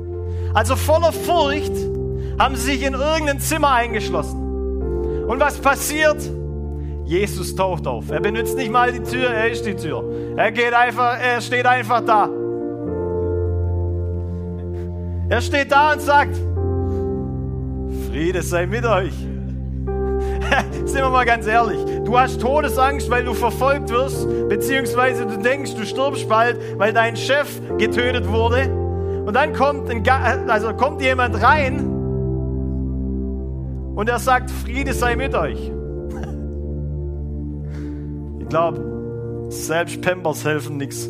Also 0.52 0.76
voller 0.76 1.12
Furcht 1.12 1.72
haben 2.38 2.54
sie 2.56 2.72
sich 2.72 2.82
in 2.82 2.92
irgendein 2.92 3.40
Zimmer 3.40 3.70
eingeschlossen. 3.72 4.51
Und 5.26 5.40
was 5.40 5.58
passiert? 5.58 6.18
Jesus 7.04 7.54
taucht 7.54 7.86
auf. 7.86 8.10
Er 8.10 8.20
benutzt 8.20 8.56
nicht 8.56 8.70
mal 8.70 8.92
die 8.92 9.02
Tür, 9.02 9.30
er 9.30 9.50
ist 9.50 9.66
die 9.66 9.74
Tür. 9.74 10.04
Er 10.36 10.50
geht 10.50 10.72
einfach, 10.72 11.18
er 11.20 11.40
steht 11.40 11.66
einfach 11.66 12.00
da. 12.04 12.28
Er 15.28 15.40
steht 15.40 15.72
da 15.72 15.92
und 15.92 16.00
sagt, 16.00 16.36
Friede 18.08 18.42
sei 18.42 18.66
mit 18.66 18.84
euch. 18.84 19.14
Sind 20.84 20.96
wir 20.96 21.08
mal 21.08 21.24
ganz 21.24 21.46
ehrlich. 21.46 21.78
Du 22.04 22.18
hast 22.18 22.40
Todesangst, 22.40 23.08
weil 23.10 23.24
du 23.24 23.32
verfolgt 23.32 23.90
wirst, 23.90 24.26
beziehungsweise 24.48 25.26
du 25.26 25.38
denkst, 25.38 25.74
du 25.74 25.86
stirbst 25.86 26.28
bald, 26.28 26.58
weil 26.78 26.92
dein 26.92 27.16
Chef 27.16 27.48
getötet 27.78 28.28
wurde. 28.28 28.68
Und 29.24 29.34
dann 29.34 29.54
kommt, 29.54 29.88
ein, 29.88 30.50
also 30.50 30.74
kommt 30.74 31.00
jemand 31.00 31.40
rein 31.42 31.91
und 33.94 34.08
er 34.08 34.18
sagt, 34.18 34.50
Friede 34.50 34.92
sei 34.92 35.16
mit 35.16 35.34
euch. 35.34 35.70
Ich 38.40 38.48
glaube, 38.48 39.46
selbst 39.48 40.00
Pampers 40.02 40.44
helfen 40.44 40.76
nichts. 40.78 41.08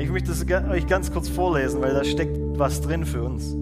Ich 0.00 0.10
möchte 0.10 0.30
es 0.32 0.46
euch 0.70 0.86
ganz 0.86 1.12
kurz 1.12 1.28
vorlesen, 1.28 1.82
weil 1.82 1.92
da 1.92 2.04
steckt 2.04 2.38
was 2.58 2.80
drin 2.80 3.04
für 3.04 3.22
uns. 3.22 3.54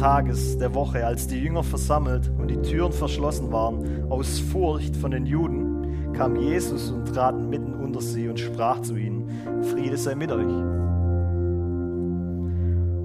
Tages 0.00 0.56
der 0.56 0.74
Woche, 0.74 1.06
als 1.06 1.26
die 1.26 1.36
Jünger 1.36 1.62
versammelt 1.62 2.32
und 2.38 2.48
die 2.48 2.56
Türen 2.62 2.90
verschlossen 2.90 3.52
waren, 3.52 4.10
aus 4.10 4.38
Furcht 4.38 4.96
von 4.96 5.10
den 5.10 5.26
Juden, 5.26 6.14
kam 6.14 6.36
Jesus 6.36 6.90
und 6.90 7.12
trat 7.12 7.38
mitten 7.38 7.74
unter 7.74 8.00
sie 8.00 8.26
und 8.26 8.40
sprach 8.40 8.80
zu 8.80 8.96
ihnen, 8.96 9.28
Friede 9.62 9.98
sei 9.98 10.14
mit 10.14 10.32
euch. 10.32 10.46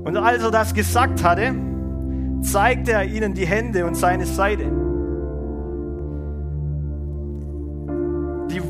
Und 0.05 0.15
als 0.15 0.41
er 0.41 0.51
das 0.51 0.73
gesagt 0.73 1.21
hatte, 1.21 1.53
zeigte 2.41 2.93
er 2.93 3.03
ihnen 3.03 3.34
die 3.34 3.45
Hände 3.45 3.86
und 3.86 3.95
seine 3.95 4.25
Seite. 4.25 4.63
Die, 8.51 8.62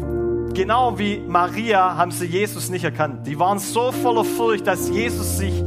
genau 0.60 0.98
wie 0.98 1.20
Maria 1.28 1.96
haben 1.96 2.10
sie 2.10 2.26
Jesus 2.26 2.72
nicht 2.72 2.86
erkannt. 2.86 3.28
Die 3.28 3.38
waren 3.38 3.60
so 3.60 3.92
voller 3.92 4.24
Furcht, 4.24 4.66
dass 4.66 4.90
Jesus 4.90 5.38
sich 5.38 5.64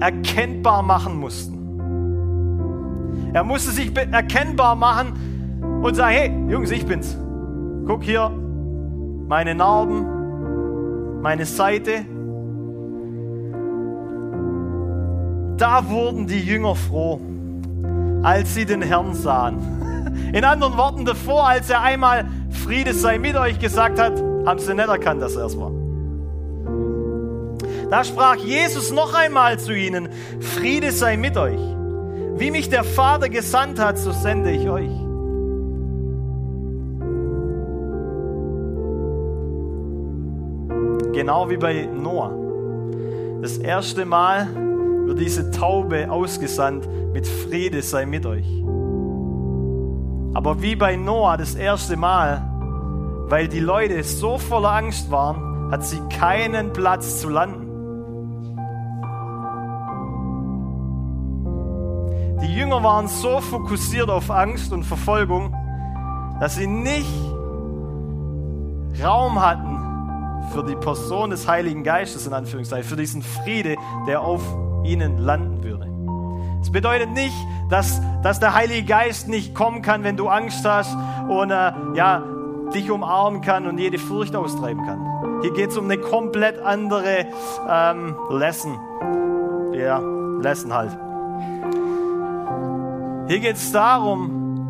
erkennbar 0.00 0.82
machen 0.82 1.16
mussten. 1.16 1.57
Er 3.38 3.44
musste 3.44 3.70
sich 3.70 3.96
erkennbar 3.96 4.74
machen 4.74 5.80
und 5.80 5.94
sagen, 5.94 6.12
hey, 6.12 6.32
Jungs, 6.50 6.72
ich 6.72 6.84
bin's. 6.84 7.16
Guck 7.86 8.02
hier, 8.02 8.30
meine 9.28 9.54
Narben, 9.54 11.20
meine 11.22 11.46
Seite. 11.46 12.04
Da 15.56 15.88
wurden 15.88 16.26
die 16.26 16.40
Jünger 16.40 16.74
froh, 16.74 17.20
als 18.24 18.56
sie 18.56 18.66
den 18.66 18.82
Herrn 18.82 19.14
sahen. 19.14 19.60
In 20.32 20.44
anderen 20.44 20.76
Worten, 20.76 21.04
davor, 21.04 21.46
als 21.46 21.70
er 21.70 21.80
einmal 21.80 22.26
Friede 22.50 22.92
sei 22.92 23.20
mit 23.20 23.36
euch 23.36 23.60
gesagt 23.60 24.00
hat, 24.00 24.20
haben 24.46 24.58
sie 24.58 24.74
nicht 24.74 24.88
erkannt, 24.88 25.22
dass 25.22 25.36
er 25.36 25.46
es 25.46 25.56
war. 25.56 25.70
Da 27.88 28.02
sprach 28.02 28.34
Jesus 28.34 28.90
noch 28.90 29.14
einmal 29.14 29.60
zu 29.60 29.72
ihnen, 29.72 30.08
Friede 30.40 30.90
sei 30.90 31.16
mit 31.16 31.36
euch. 31.36 31.77
Wie 32.38 32.52
mich 32.52 32.70
der 32.70 32.84
Vater 32.84 33.28
gesandt 33.28 33.80
hat, 33.80 33.98
so 33.98 34.12
sende 34.12 34.52
ich 34.52 34.70
euch. 34.70 34.90
Genau 41.12 41.50
wie 41.50 41.56
bei 41.56 41.86
Noah. 41.86 42.32
Das 43.42 43.58
erste 43.58 44.04
Mal 44.04 44.46
wird 45.06 45.18
diese 45.18 45.50
Taube 45.50 46.08
ausgesandt 46.08 46.88
mit 47.12 47.26
Friede 47.26 47.82
sei 47.82 48.06
mit 48.06 48.24
euch. 48.24 48.46
Aber 50.34 50.62
wie 50.62 50.76
bei 50.76 50.94
Noah 50.94 51.36
das 51.36 51.56
erste 51.56 51.96
Mal, 51.96 52.48
weil 53.28 53.48
die 53.48 53.58
Leute 53.58 54.04
so 54.04 54.38
voller 54.38 54.70
Angst 54.70 55.10
waren, 55.10 55.72
hat 55.72 55.84
sie 55.84 56.00
keinen 56.08 56.72
Platz 56.72 57.20
zu 57.20 57.28
landen. 57.30 57.67
Jünger 62.46 62.82
waren 62.82 63.08
so 63.08 63.40
fokussiert 63.40 64.10
auf 64.10 64.30
Angst 64.30 64.72
und 64.72 64.84
Verfolgung, 64.84 65.54
dass 66.40 66.56
sie 66.56 66.66
nicht 66.66 67.10
Raum 69.02 69.40
hatten 69.40 69.78
für 70.52 70.64
die 70.64 70.76
Person 70.76 71.30
des 71.30 71.46
Heiligen 71.46 71.84
Geistes, 71.84 72.26
in 72.26 72.32
Anführungszeichen, 72.32 72.88
für 72.88 72.96
diesen 72.96 73.22
Friede, 73.22 73.76
der 74.06 74.22
auf 74.22 74.42
ihnen 74.84 75.18
landen 75.18 75.62
würde. 75.62 75.88
Es 76.62 76.70
bedeutet 76.70 77.10
nicht, 77.10 77.34
dass, 77.70 78.00
dass 78.22 78.40
der 78.40 78.54
Heilige 78.54 78.84
Geist 78.84 79.28
nicht 79.28 79.54
kommen 79.54 79.82
kann, 79.82 80.04
wenn 80.04 80.16
du 80.16 80.28
Angst 80.28 80.64
hast 80.64 80.96
und 81.28 81.50
äh, 81.50 81.72
ja, 81.94 82.22
dich 82.74 82.90
umarmen 82.90 83.40
kann 83.40 83.66
und 83.66 83.78
jede 83.78 83.98
Furcht 83.98 84.34
austreiben 84.34 84.84
kann. 84.84 85.40
Hier 85.42 85.52
geht 85.52 85.70
es 85.70 85.76
um 85.76 85.84
eine 85.84 85.98
komplett 85.98 86.58
andere 86.58 87.26
ähm, 87.68 88.16
Lesson. 88.30 88.78
Ja, 89.72 90.00
Lesson 90.40 90.72
halt. 90.72 90.98
Hier 93.28 93.40
geht 93.40 93.56
es 93.56 93.72
darum, 93.72 94.68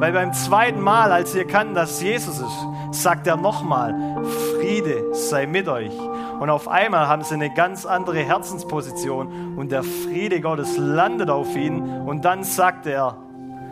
weil 0.00 0.12
beim 0.12 0.32
zweiten 0.32 0.80
Mal, 0.80 1.12
als 1.12 1.32
sie 1.32 1.40
erkannten, 1.40 1.74
dass 1.74 2.02
Jesus 2.02 2.40
ist, 2.40 2.66
sagt 3.02 3.26
er 3.26 3.36
nochmal, 3.36 3.94
Friede 4.24 5.12
sei 5.12 5.46
mit 5.46 5.68
euch. 5.68 5.92
Und 6.40 6.48
auf 6.48 6.66
einmal 6.66 7.08
haben 7.08 7.22
sie 7.22 7.34
eine 7.34 7.52
ganz 7.52 7.84
andere 7.84 8.20
Herzensposition 8.20 9.58
und 9.58 9.70
der 9.70 9.82
Friede 9.82 10.40
Gottes 10.40 10.78
landet 10.78 11.28
auf 11.28 11.54
ihnen. 11.54 12.08
Und 12.08 12.24
dann 12.24 12.42
sagt 12.42 12.86
er, 12.86 13.18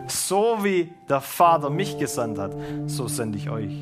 so 0.05 0.59
wie 0.61 0.93
der 1.09 1.21
Vater 1.21 1.71
mich 1.71 1.97
gesandt 1.97 2.37
hat, 2.37 2.51
so 2.85 3.07
sende 3.07 3.39
ich 3.39 3.49
euch. 3.49 3.73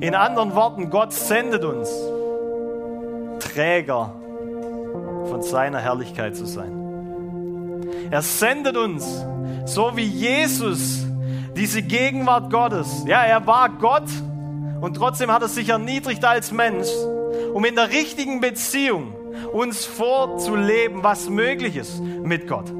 In 0.00 0.14
anderen 0.14 0.54
Worten, 0.54 0.88
Gott 0.88 1.12
sendet 1.12 1.64
uns, 1.66 1.90
Träger 3.40 4.14
von 5.28 5.42
seiner 5.42 5.80
Herrlichkeit 5.80 6.34
zu 6.34 6.46
sein. 6.46 6.80
Er 8.10 8.22
sendet 8.22 8.78
uns, 8.78 9.24
so 9.66 9.96
wie 9.96 10.04
Jesus 10.04 11.04
diese 11.56 11.82
Gegenwart 11.82 12.50
Gottes. 12.50 13.04
Ja, 13.06 13.22
er 13.22 13.46
war 13.46 13.68
Gott 13.68 14.08
und 14.80 14.94
trotzdem 14.94 15.30
hat 15.30 15.42
er 15.42 15.48
sich 15.48 15.68
erniedrigt 15.68 16.24
als 16.24 16.52
Mensch, 16.52 16.88
um 17.52 17.64
in 17.64 17.74
der 17.74 17.90
richtigen 17.90 18.40
Beziehung 18.40 19.12
uns 19.52 19.84
vorzuleben, 19.84 21.02
was 21.02 21.28
möglich 21.28 21.76
ist 21.76 22.00
mit 22.00 22.48
Gott. 22.48 22.72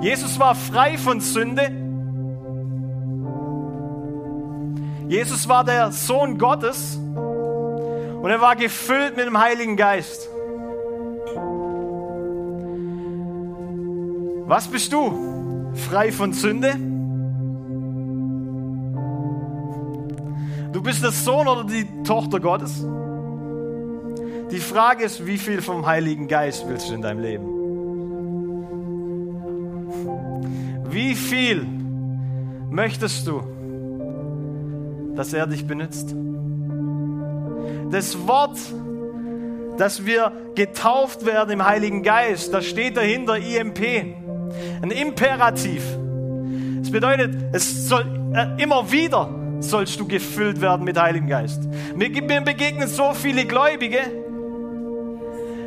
Jesus 0.00 0.38
war 0.38 0.54
frei 0.54 0.98
von 0.98 1.20
Sünde. 1.20 1.70
Jesus 5.08 5.48
war 5.48 5.64
der 5.64 5.92
Sohn 5.92 6.38
Gottes 6.38 6.96
und 6.96 8.30
er 8.30 8.40
war 8.40 8.56
gefüllt 8.56 9.16
mit 9.16 9.26
dem 9.26 9.38
Heiligen 9.38 9.76
Geist. 9.76 10.28
Was 14.46 14.68
bist 14.68 14.92
du? 14.92 15.33
Frei 15.74 16.12
von 16.12 16.32
Sünde? 16.32 16.74
Du 20.72 20.82
bist 20.82 21.02
der 21.02 21.12
Sohn 21.12 21.46
oder 21.46 21.64
die 21.64 21.86
Tochter 22.02 22.40
Gottes? 22.40 22.84
Die 24.50 24.58
Frage 24.58 25.04
ist, 25.04 25.26
wie 25.26 25.38
viel 25.38 25.62
vom 25.62 25.86
Heiligen 25.86 26.28
Geist 26.28 26.68
willst 26.68 26.90
du 26.90 26.94
in 26.94 27.02
deinem 27.02 27.20
Leben? 27.20 27.54
Wie 30.90 31.14
viel 31.14 31.66
möchtest 32.70 33.26
du, 33.26 33.42
dass 35.16 35.32
er 35.32 35.46
dich 35.46 35.66
benutzt? 35.66 36.14
Das 37.90 38.26
Wort, 38.26 38.58
dass 39.78 40.06
wir 40.06 40.32
getauft 40.54 41.26
werden 41.26 41.50
im 41.50 41.64
Heiligen 41.64 42.02
Geist, 42.02 42.52
da 42.52 42.62
steht 42.62 42.96
dahinter 42.96 43.36
IMP. 43.36 44.23
Ein 44.82 44.90
Imperativ. 44.90 45.82
Es 46.82 46.90
bedeutet, 46.90 47.34
es 47.52 47.88
soll 47.88 48.04
äh, 48.34 48.62
immer 48.62 48.90
wieder 48.90 49.30
sollst 49.60 49.98
du 49.98 50.06
gefüllt 50.06 50.60
werden 50.60 50.84
mit 50.84 51.00
Heiligen 51.00 51.26
Geist. 51.26 51.62
Mir, 51.96 52.10
mir 52.10 52.40
begegnen 52.42 52.86
so 52.86 53.14
viele 53.14 53.46
Gläubige, 53.46 53.98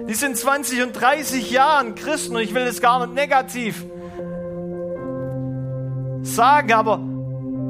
die 0.07 0.13
sind 0.13 0.37
20 0.37 0.83
und 0.83 0.93
30 0.93 1.49
Jahren 1.49 1.95
Christen 1.95 2.35
und 2.35 2.41
ich 2.41 2.53
will 2.53 2.65
das 2.65 2.79
gar 2.79 3.05
nicht 3.05 3.15
negativ 3.15 3.83
sagen 6.27 6.73
aber, 6.73 6.99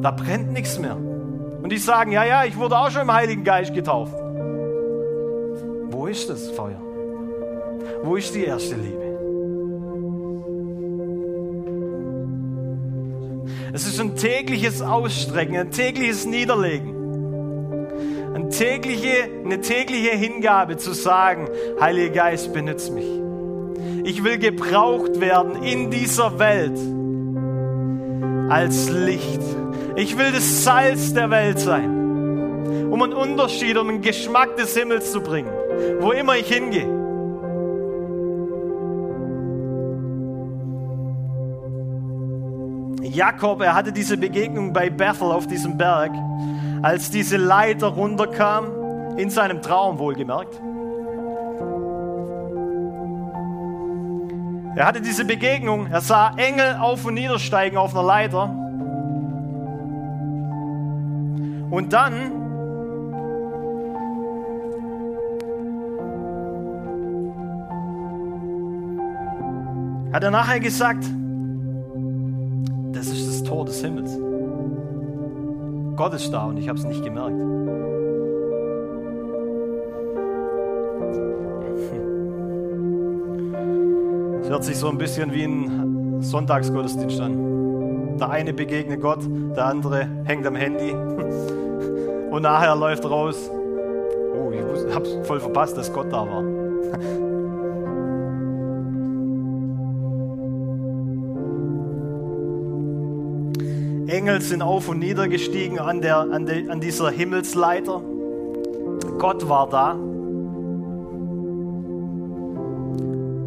da 0.02 0.12
brennt 0.12 0.52
nichts 0.52 0.78
mehr. 0.78 0.96
Und 0.98 1.70
die 1.72 1.78
sagen, 1.78 2.12
ja, 2.12 2.26
ja, 2.26 2.44
ich 2.46 2.58
wurde 2.58 2.78
auch 2.78 2.92
schon 2.92 3.04
im 3.04 3.14
Heiligen 3.14 3.44
Geist 3.44 3.74
getauft. 3.74 4.14
Wo 5.90 6.08
ist 6.08 6.30
das 6.30 6.50
Feuer? 6.52 6.82
Wo 8.04 8.16
ist 8.16 8.36
die 8.36 8.46
erste 8.46 8.76
Liebe? 8.76 9.07
Es 13.78 13.86
ist 13.86 14.00
ein 14.00 14.16
tägliches 14.16 14.82
Ausstrecken, 14.82 15.56
ein 15.56 15.70
tägliches 15.70 16.26
Niederlegen. 16.26 16.96
Eine 18.34 18.50
tägliche, 18.50 19.30
eine 19.46 19.62
tägliche 19.62 20.18
Hingabe 20.18 20.78
zu 20.78 20.94
sagen, 20.94 21.48
Heiliger 21.80 22.12
Geist, 22.12 22.54
benütze 22.54 22.92
mich. 22.92 23.06
Ich 24.04 24.24
will 24.24 24.40
gebraucht 24.40 25.22
werden 25.22 25.62
in 25.62 25.92
dieser 25.92 26.40
Welt 26.40 26.80
als 28.50 28.90
Licht. 28.90 29.44
Ich 29.96 30.18
will 30.18 30.32
das 30.32 30.64
Salz 30.64 31.14
der 31.14 31.30
Welt 31.30 31.60
sein, 31.60 32.90
um 32.90 33.00
einen 33.04 33.14
Unterschied, 33.14 33.78
um 33.78 33.90
einen 33.90 34.02
Geschmack 34.02 34.58
des 34.58 34.76
Himmels 34.76 35.12
zu 35.12 35.22
bringen, 35.22 35.52
wo 36.00 36.14
immer 36.14 36.36
ich 36.36 36.52
hingehe. 36.52 36.97
Jakob, 43.18 43.62
er 43.64 43.74
hatte 43.74 43.92
diese 43.92 44.16
Begegnung 44.16 44.74
bei 44.74 44.92
Bethel 44.92 45.32
auf 45.32 45.48
diesem 45.48 45.76
Berg, 45.76 46.12
als 46.84 47.10
diese 47.10 47.36
Leiter 47.36 47.88
runterkam, 47.88 48.68
in 49.18 49.32
seinem 49.32 49.64
Traum 49.64 49.98
wohlgemerkt. 49.98 50.62
Er 54.76 54.86
hatte 54.86 55.02
diese 55.02 55.26
Begegnung, 55.26 55.88
er 55.88 56.02
sah 56.02 56.36
Engel 56.38 56.76
auf 56.80 57.06
und 57.06 57.16
niedersteigen 57.16 57.80
auf 57.80 57.96
einer 57.96 58.04
Leiter. 58.04 58.56
Und 61.72 61.94
dann 61.94 62.32
hat 70.14 70.24
er 70.24 70.30
nachher 70.30 70.60
gesagt, 70.60 71.04
das 72.94 73.08
ist 73.08 73.28
das 73.28 73.44
Tor 73.44 73.66
des 73.66 73.82
Himmels. 73.82 74.18
Gott 75.96 76.14
ist 76.14 76.32
da 76.32 76.46
und 76.46 76.58
ich 76.58 76.70
habe 76.70 76.78
es 76.78 76.86
nicht 76.86 77.04
gemerkt. 77.04 77.36
Es 84.42 84.50
hört 84.50 84.64
sich 84.64 84.78
so 84.78 84.90
ein 84.90 84.98
bisschen 84.98 85.34
wie 85.34 85.44
ein 85.44 86.22
Sonntagsgottesdienst 86.22 87.20
an. 87.20 88.18
Der 88.18 88.30
eine 88.30 88.54
begegnet 88.54 89.02
Gott, 89.02 89.20
der 89.56 89.66
andere 89.66 90.08
hängt 90.26 90.46
am 90.48 90.56
Handy 90.56 90.92
und 92.32 92.42
nachher 92.42 92.76
läuft 92.76 93.06
raus. 93.06 93.50
Oh, 93.52 94.52
ich 94.52 94.96
habe 94.96 95.24
voll 95.24 95.40
verpasst, 95.40 95.78
dass 95.78 95.92
Gott 95.92 96.12
da 96.12 96.26
war. 96.26 96.44
Engel 104.08 104.42
sind 104.42 104.62
auf 104.62 104.88
und 104.88 105.00
nieder 105.00 105.28
gestiegen 105.28 105.80
an, 105.80 106.02
der, 106.02 106.20
an, 106.20 106.46
de, 106.46 106.70
an 106.70 106.80
dieser 106.80 107.10
Himmelsleiter. 107.10 108.02
Gott 109.20 109.48
war 109.50 109.68
da. 109.70 109.94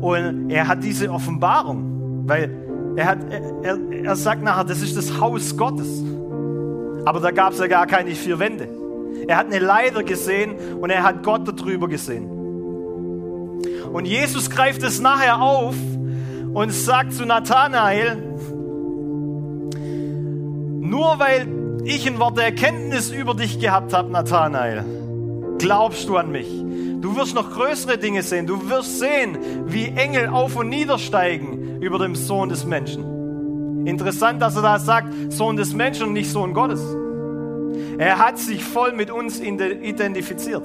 Und 0.01 0.51
er 0.51 0.69
hat 0.69 0.83
diese 0.83 1.11
Offenbarung, 1.11 2.25
weil 2.27 2.51
er, 2.97 3.07
hat, 3.07 3.19
er, 3.63 3.79
er 3.91 4.17
sagt 4.17 4.43
nachher, 4.43 4.65
das 4.65 4.83
ist 4.83 4.97
das 4.97 5.21
Haus 5.21 5.57
Gottes. 5.57 6.03
Aber 7.05 7.21
da 7.21 7.31
gab 7.31 7.53
es 7.53 7.59
ja 7.59 7.67
gar 7.67 7.87
keine 7.87 8.11
vier 8.11 8.39
Wände. 8.39 8.69
Er 9.29 9.39
hat 9.39 9.47
eine 9.47 9.59
Leiter 9.59 10.03
gesehen 10.03 10.55
und 10.81 10.91
er 10.91 11.03
hat 11.03 11.23
Gott 11.23 11.43
darüber 11.47 11.89
gesehen. 11.89 12.29
Und 13.93 14.07
Jesus 14.07 14.51
greift 14.51 14.83
es 14.83 15.01
nachher 15.01 15.41
auf 15.41 15.75
und 16.53 16.73
sagt 16.73 17.13
zu 17.13 17.25
Nathanael, 17.25 18.30
nur 20.91 21.21
weil 21.21 21.47
ich 21.85 22.07
ein 22.09 22.19
Wort 22.19 22.37
der 22.37 22.47
Erkenntnis 22.47 23.11
über 23.11 23.35
dich 23.35 23.61
gehabt 23.61 23.93
habe, 23.93 24.11
Nathanael, 24.11 24.85
glaubst 25.59 26.09
du 26.09 26.17
an 26.17 26.33
mich. 26.33 26.49
Du 27.01 27.17
wirst 27.17 27.35
noch 27.35 27.53
größere 27.53 27.97
Dinge 27.97 28.23
sehen. 28.23 28.47
Du 28.47 28.69
wirst 28.69 28.99
sehen, 28.99 29.39
wie 29.67 29.87
Engel 29.87 30.29
auf 30.29 30.57
und 30.57 30.69
niedersteigen 30.69 31.81
über 31.81 31.99
dem 31.99 32.17
Sohn 32.17 32.49
des 32.49 32.67
Menschen. 32.67 33.87
Interessant, 33.87 34.43
dass 34.43 34.57
er 34.57 34.63
da 34.63 34.79
sagt, 34.81 35.15
Sohn 35.33 35.57
des 35.57 35.73
Menschen 35.75 36.09
und 36.09 36.13
nicht 36.13 36.31
Sohn 36.31 36.53
Gottes. 36.55 36.85
Er 37.97 38.19
hat 38.19 38.39
sich 38.39 38.63
voll 38.63 38.93
mit 38.93 39.11
uns 39.13 39.41
identifiziert. 39.41 40.65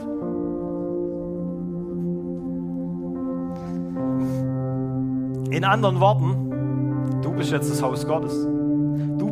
In 5.51 5.63
anderen 5.63 5.99
Worten, 5.99 7.21
du 7.21 7.31
bist 7.31 7.51
jetzt 7.51 7.69
das 7.69 7.81
Haus 7.81 8.05
Gottes 8.07 8.54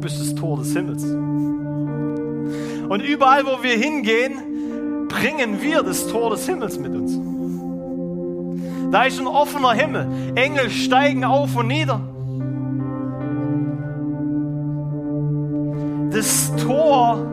bist 0.04 0.20
das 0.20 0.36
Tor 0.36 0.58
des 0.58 0.74
Himmels. 0.74 1.04
Und 1.04 3.02
überall, 3.02 3.46
wo 3.46 3.64
wir 3.64 3.78
hingehen, 3.78 5.08
bringen 5.08 5.62
wir 5.62 5.82
das 5.82 6.08
Tor 6.08 6.32
des 6.32 6.46
Himmels 6.46 6.78
mit 6.78 6.94
uns. 6.94 7.18
Da 8.92 9.06
ist 9.06 9.20
ein 9.20 9.28
offener 9.28 9.72
Himmel. 9.72 10.08
Engel 10.36 10.70
steigen 10.70 11.24
auf 11.24 11.56
und 11.56 11.68
nieder. 11.68 12.02
Das 16.12 16.52
Tor. 16.58 17.26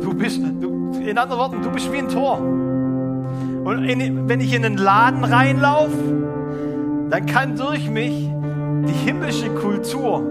Du 0.00 0.14
bist, 0.14 0.40
du, 0.40 0.92
in 1.04 1.18
anderen 1.18 1.40
Worten, 1.40 1.62
du 1.62 1.70
bist 1.70 1.92
wie 1.92 1.98
ein 1.98 2.08
Tor. 2.08 2.38
Und 2.38 3.84
in, 3.84 4.28
wenn 4.28 4.40
ich 4.40 4.54
in 4.54 4.64
einen 4.64 4.78
Laden 4.78 5.24
reinlaufe, 5.24 7.08
dann 7.10 7.26
kann 7.26 7.56
durch 7.56 7.90
mich 7.90 8.30
die 8.86 8.92
himmlische 8.92 9.50
Kultur 9.50 10.22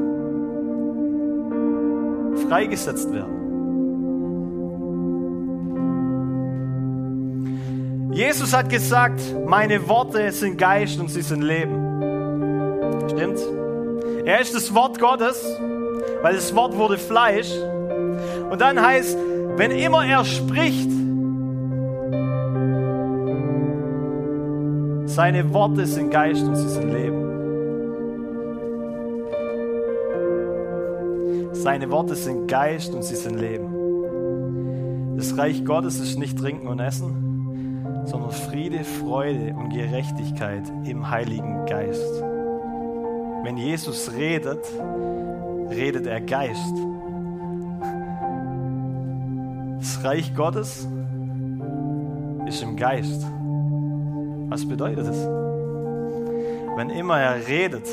freigesetzt 2.48 3.12
werden. 3.14 3.46
Jesus 8.12 8.54
hat 8.54 8.70
gesagt, 8.70 9.20
meine 9.46 9.90
Worte 9.90 10.32
sind 10.32 10.58
Geist 10.58 11.00
und 11.00 11.10
sie 11.10 11.22
sind 11.22 11.42
Leben. 11.42 11.76
Stimmt's? 13.10 13.46
Er 14.24 14.40
ist 14.40 14.56
das 14.56 14.74
Wort 14.74 15.00
Gottes, 15.00 15.46
weil 16.22 16.34
das 16.34 16.56
Wort 16.56 16.78
wurde 16.78 16.98
Fleisch. 16.98 17.52
Und 18.50 18.62
dann 18.62 18.82
heißt, 18.82 19.18
wenn 19.58 19.72
immer 19.72 20.06
er 20.06 20.24
spricht, 20.24 20.90
seine 25.06 25.54
Worte 25.54 25.86
sind 25.86 26.10
Geist 26.10 26.44
und 26.44 26.56
sie 26.56 26.70
sind 26.70 26.92
Leben. 26.92 27.25
Seine 31.66 31.90
Worte 31.90 32.14
sind 32.14 32.48
Geist 32.48 32.94
und 32.94 33.02
sie 33.04 33.16
sind 33.16 33.40
Leben. 33.40 35.16
Das 35.18 35.36
Reich 35.36 35.66
Gottes 35.66 36.00
ist 36.00 36.20
nicht 36.20 36.38
Trinken 36.38 36.68
und 36.68 36.80
Essen, 36.80 38.06
sondern 38.06 38.30
Friede, 38.30 38.84
Freude 38.84 39.56
und 39.56 39.72
Gerechtigkeit 39.72 40.62
im 40.86 41.10
Heiligen 41.10 41.66
Geist. 41.66 42.22
Wenn 43.42 43.58
Jesus 43.58 44.12
redet, 44.14 44.64
redet 45.72 46.06
er 46.06 46.22
Geist. 46.22 46.76
Das 49.80 50.04
Reich 50.04 50.36
Gottes 50.36 50.88
ist 52.46 52.62
im 52.62 52.76
Geist. 52.76 53.26
Was 54.50 54.68
bedeutet 54.68 55.08
es? 55.08 55.28
Wenn 56.76 56.92
immer 56.92 57.20
er 57.20 57.48
redet, 57.48 57.88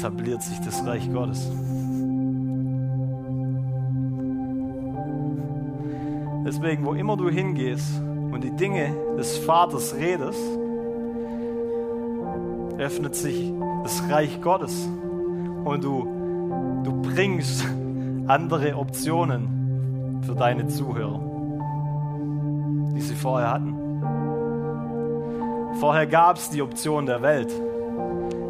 etabliert 0.00 0.42
sich 0.42 0.58
das 0.60 0.84
Reich 0.86 1.12
Gottes. 1.12 1.46
Deswegen, 6.46 6.86
wo 6.86 6.94
immer 6.94 7.18
du 7.18 7.28
hingehst 7.28 8.00
und 8.32 8.42
die 8.42 8.56
Dinge 8.56 8.94
des 9.18 9.36
Vaters 9.36 9.94
redest, 9.94 10.40
öffnet 12.78 13.14
sich 13.14 13.52
das 13.82 14.02
Reich 14.08 14.40
Gottes 14.40 14.88
und 15.64 15.84
du, 15.84 16.82
du 16.82 17.02
bringst 17.02 17.66
andere 18.26 18.76
Optionen 18.76 20.22
für 20.22 20.34
deine 20.34 20.66
Zuhörer, 20.68 21.20
die 22.94 23.02
sie 23.02 23.16
vorher 23.16 23.52
hatten. 23.52 23.76
Vorher 25.78 26.06
gab 26.06 26.38
es 26.38 26.48
die 26.48 26.62
Option 26.62 27.04
der 27.04 27.20
Welt. 27.20 27.52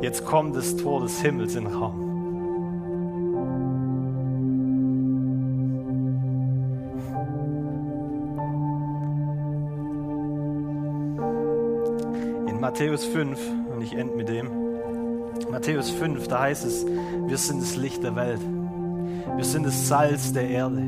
Jetzt 0.01 0.25
kommt 0.25 0.57
das 0.57 0.77
Tor 0.77 1.03
des 1.03 1.21
Himmels 1.21 1.55
in 1.55 1.65
den 1.65 1.75
Raum. 1.75 2.01
In 12.49 12.61
Matthäus 12.61 13.05
5, 13.05 13.39
und 13.75 13.83
ich 13.83 13.93
ende 13.93 14.17
mit 14.17 14.31
dem. 14.31 14.49
Matthäus 15.51 15.91
5, 15.91 16.29
da 16.29 16.41
heißt 16.41 16.65
es, 16.65 16.87
wir 16.87 17.37
sind 17.37 17.61
das 17.61 17.77
Licht 17.77 18.03
der 18.03 18.17
Welt. 18.17 18.41
Wir 19.37 19.45
sind 19.45 19.67
das 19.67 19.87
Salz 19.87 20.33
der 20.33 20.49
Erde. 20.49 20.83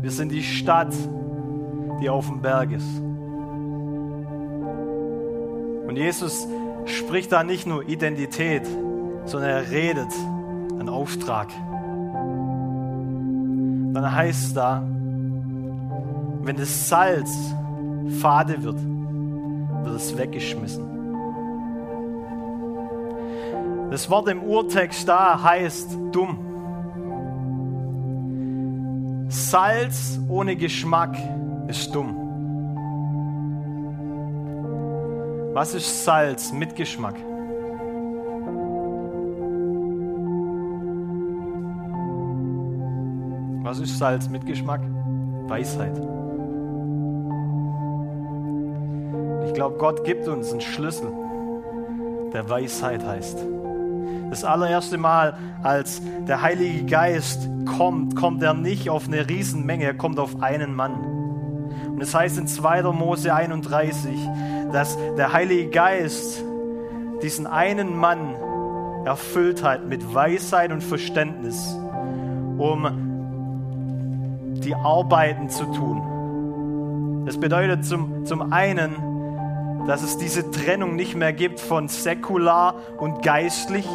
Wir 0.00 0.10
sind 0.10 0.32
die 0.32 0.42
Stadt, 0.42 0.94
die 2.00 2.08
auf 2.08 2.26
dem 2.26 2.40
Berg 2.40 2.72
ist. 2.72 3.02
Und 5.86 5.96
Jesus 5.96 6.48
spricht 6.86 7.32
da 7.32 7.42
nicht 7.44 7.66
nur 7.66 7.88
Identität, 7.88 8.66
sondern 9.24 9.50
er 9.50 9.70
redet 9.70 10.12
einen 10.72 10.88
Auftrag. 10.88 11.48
Dann 13.94 14.14
heißt 14.14 14.44
es 14.46 14.54
da, 14.54 14.82
wenn 16.42 16.56
das 16.56 16.88
Salz 16.88 17.30
fade 18.20 18.62
wird, 18.62 18.78
wird 19.84 19.96
es 19.96 20.16
weggeschmissen. 20.16 20.84
Das 23.90 24.10
Wort 24.10 24.28
im 24.28 24.42
Urtext 24.42 25.08
da 25.08 25.42
heißt 25.42 25.96
dumm. 26.12 26.38
Salz 29.28 30.18
ohne 30.28 30.56
Geschmack 30.56 31.16
ist 31.68 31.94
dumm. 31.94 32.23
Was 35.54 35.72
ist 35.72 36.04
Salz 36.04 36.52
mit 36.52 36.74
Geschmack? 36.74 37.14
Was 43.62 43.78
ist 43.78 43.96
Salz 43.96 44.28
mit 44.28 44.46
Geschmack? 44.46 44.80
Weisheit. 45.46 45.96
Ich 49.46 49.54
glaube, 49.54 49.78
Gott 49.78 50.02
gibt 50.02 50.26
uns 50.26 50.50
einen 50.50 50.60
Schlüssel, 50.60 51.12
der 52.32 52.50
Weisheit 52.50 53.06
heißt. 53.06 53.38
Das 54.30 54.42
allererste 54.42 54.98
Mal, 54.98 55.38
als 55.62 56.02
der 56.26 56.42
Heilige 56.42 56.84
Geist 56.86 57.48
kommt, 57.78 58.16
kommt 58.16 58.42
er 58.42 58.54
nicht 58.54 58.90
auf 58.90 59.06
eine 59.06 59.28
Riesenmenge, 59.28 59.84
er 59.84 59.94
kommt 59.94 60.18
auf 60.18 60.42
einen 60.42 60.74
Mann. 60.74 60.94
Und 61.94 62.02
es 62.02 62.12
heißt 62.12 62.38
in 62.38 62.48
2. 62.48 62.82
Mose 62.90 63.32
31, 63.32 64.18
dass 64.74 64.98
der 65.16 65.32
Heilige 65.32 65.70
Geist 65.70 66.42
diesen 67.22 67.46
einen 67.46 67.96
Mann 67.96 68.34
erfüllt 69.04 69.62
hat 69.62 69.86
mit 69.86 70.12
Weisheit 70.12 70.72
und 70.72 70.82
Verständnis, 70.82 71.76
um 72.58 72.88
die 74.64 74.74
Arbeiten 74.74 75.48
zu 75.48 75.64
tun. 75.66 77.22
Das 77.24 77.38
bedeutet 77.38 77.84
zum, 77.84 78.26
zum 78.26 78.52
einen, 78.52 79.86
dass 79.86 80.02
es 80.02 80.18
diese 80.18 80.50
Trennung 80.50 80.96
nicht 80.96 81.14
mehr 81.14 81.32
gibt 81.32 81.60
von 81.60 81.86
säkular 81.86 82.74
und 82.98 83.22
geistlich, 83.22 83.86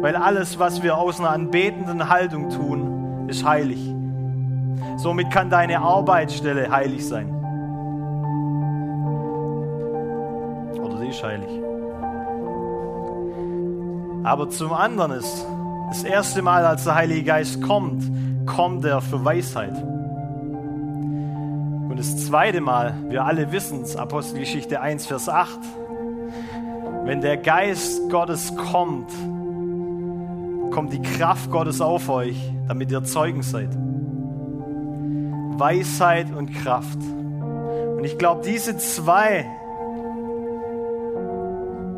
weil 0.00 0.14
alles, 0.14 0.60
was 0.60 0.84
wir 0.84 0.96
aus 0.96 1.18
einer 1.18 1.30
anbetenden 1.30 2.08
Haltung 2.08 2.50
tun, 2.50 3.28
ist 3.28 3.44
heilig. 3.44 3.80
Somit 4.96 5.32
kann 5.32 5.50
deine 5.50 5.80
Arbeitsstelle 5.80 6.70
heilig 6.70 7.04
sein. 7.04 7.41
Ist 11.12 11.22
heilig. 11.22 11.48
Aber 14.24 14.48
zum 14.50 14.72
anderen 14.72 15.12
ist, 15.12 15.46
das 15.88 16.04
erste 16.04 16.42
Mal, 16.42 16.64
als 16.64 16.84
der 16.84 16.94
Heilige 16.94 17.24
Geist 17.24 17.60
kommt, 17.62 18.02
kommt 18.46 18.84
er 18.84 19.00
für 19.00 19.24
Weisheit. 19.24 19.76
Und 21.88 21.98
das 21.98 22.26
zweite 22.26 22.60
Mal, 22.60 22.94
wir 23.08 23.24
alle 23.24 23.52
wissen 23.52 23.82
es, 23.82 23.96
Apostelgeschichte 23.96 24.80
1, 24.80 25.06
Vers 25.06 25.28
8, 25.28 25.58
wenn 27.04 27.20
der 27.20 27.36
Geist 27.36 28.08
Gottes 28.10 28.56
kommt, 28.56 29.10
kommt 30.70 30.92
die 30.92 31.02
Kraft 31.02 31.50
Gottes 31.50 31.80
auf 31.80 32.08
euch, 32.08 32.38
damit 32.68 32.90
ihr 32.90 33.04
Zeugen 33.04 33.42
seid. 33.42 33.68
Weisheit 35.58 36.32
und 36.32 36.54
Kraft. 36.54 36.98
Und 37.96 38.04
ich 38.04 38.16
glaube, 38.16 38.42
diese 38.44 38.78
zwei 38.78 39.44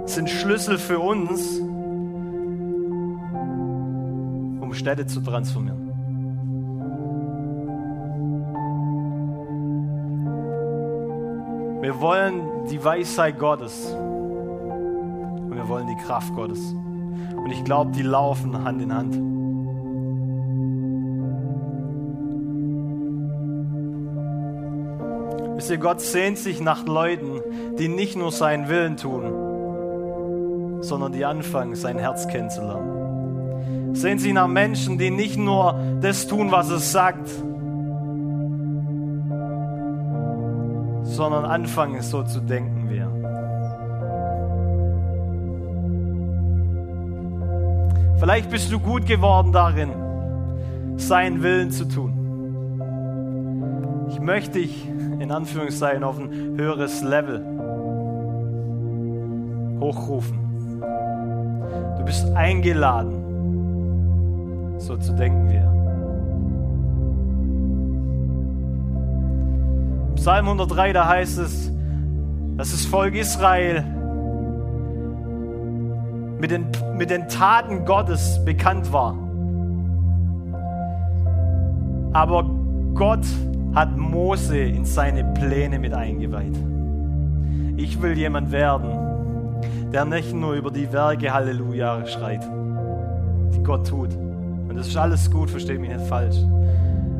sind 0.06 0.28
Schlüssel 0.28 0.78
für 0.78 0.98
uns, 0.98 1.58
um 4.60 4.72
Städte 4.74 5.06
zu 5.06 5.20
transformieren. 5.20 5.84
Wir 11.82 12.00
wollen 12.00 12.66
die 12.70 12.82
Weisheit 12.82 13.38
Gottes 13.38 13.92
und 13.94 15.54
wir 15.54 15.68
wollen 15.68 15.86
die 15.86 15.96
Kraft 15.96 16.34
Gottes. 16.34 16.60
Und 17.36 17.50
ich 17.50 17.62
glaube, 17.62 17.90
die 17.90 18.02
laufen 18.02 18.64
Hand 18.64 18.80
in 18.80 18.94
Hand. 18.94 19.20
Wisst 25.56 25.70
ihr, 25.70 25.78
Gott 25.78 26.00
sehnt 26.00 26.38
sich 26.38 26.60
nach 26.60 26.86
Leuten, 26.86 27.40
die 27.78 27.88
nicht 27.88 28.16
nur 28.16 28.32
seinen 28.32 28.68
Willen 28.68 28.96
tun, 28.96 29.24
sondern 30.84 31.12
die 31.12 31.24
anfangen, 31.24 31.74
sein 31.74 31.98
Herz 31.98 32.28
kennenzulernen. 32.28 33.94
Sehen 33.94 34.18
Sie 34.18 34.32
nach 34.32 34.48
Menschen, 34.48 34.98
die 34.98 35.10
nicht 35.10 35.38
nur 35.38 35.78
das 36.00 36.26
tun, 36.26 36.50
was 36.50 36.68
es 36.70 36.92
sagt, 36.92 37.28
sondern 41.04 41.44
anfangen, 41.44 42.02
so 42.02 42.22
zu 42.24 42.40
denken 42.40 42.90
wie 42.90 42.98
er. 42.98 43.10
Vielleicht 48.18 48.50
bist 48.50 48.72
du 48.72 48.80
gut 48.80 49.06
geworden 49.06 49.52
darin, 49.52 49.90
seinen 50.96 51.42
Willen 51.42 51.70
zu 51.70 51.84
tun. 51.84 52.12
Ich 54.10 54.20
möchte 54.20 54.58
dich 54.58 54.88
in 55.20 55.30
Anführungszeichen 55.30 56.04
auf 56.04 56.18
ein 56.18 56.58
höheres 56.58 57.02
Level 57.02 57.44
hochrufen. 59.80 60.43
Du 62.04 62.08
bist 62.08 62.28
eingeladen, 62.36 63.14
so 64.76 64.94
zu 64.98 65.14
denken 65.14 65.48
wir. 65.48 65.64
Psalm 70.16 70.44
103, 70.48 70.92
da 70.92 71.08
heißt 71.08 71.38
es, 71.38 71.72
dass 72.58 72.72
das 72.72 72.84
Volk 72.84 73.14
Israel 73.14 73.82
mit 76.38 76.50
den, 76.50 76.66
mit 76.98 77.08
den 77.08 77.26
Taten 77.26 77.86
Gottes 77.86 78.38
bekannt 78.44 78.92
war. 78.92 79.16
Aber 82.12 82.44
Gott 82.92 83.24
hat 83.74 83.96
Mose 83.96 84.58
in 84.58 84.84
seine 84.84 85.24
Pläne 85.32 85.78
mit 85.78 85.94
eingeweiht. 85.94 86.58
Ich 87.78 88.02
will 88.02 88.18
jemand 88.18 88.52
werden, 88.52 89.03
der 89.94 90.04
nicht 90.04 90.34
nur 90.34 90.54
über 90.54 90.72
die 90.72 90.92
Werke 90.92 91.32
Halleluja 91.32 92.04
schreit, 92.06 92.42
die 93.54 93.62
Gott 93.62 93.86
tut. 93.86 94.12
Und 94.68 94.74
das 94.74 94.88
ist 94.88 94.96
alles 94.96 95.30
gut, 95.30 95.48
versteht 95.48 95.80
mich 95.80 95.90
nicht 95.90 96.04
falsch. 96.06 96.36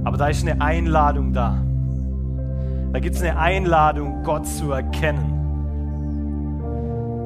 Aber 0.02 0.16
da 0.16 0.26
ist 0.26 0.42
eine 0.42 0.60
Einladung 0.60 1.32
da. 1.32 1.62
Da 2.92 2.98
gibt 2.98 3.14
es 3.14 3.22
eine 3.22 3.38
Einladung, 3.38 4.24
Gott 4.24 4.48
zu 4.48 4.72
erkennen. 4.72 5.30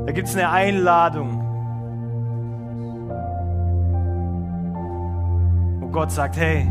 Da 0.05 0.13
gibt 0.13 0.29
es 0.29 0.37
eine 0.37 0.51
Einladung, 0.51 1.43
wo 5.81 5.87
Gott 5.87 6.11
sagt, 6.11 6.37
hey, 6.37 6.69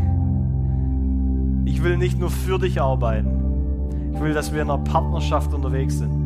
ich 1.64 1.82
will 1.82 1.96
nicht 1.96 2.16
nur 2.20 2.30
für 2.30 2.60
dich 2.60 2.80
arbeiten. 2.80 4.12
Ich 4.14 4.20
will, 4.20 4.34
dass 4.34 4.54
wir 4.54 4.62
in 4.62 4.70
einer 4.70 4.78
Partnerschaft 4.84 5.52
unterwegs 5.52 5.98
sind. 5.98 6.17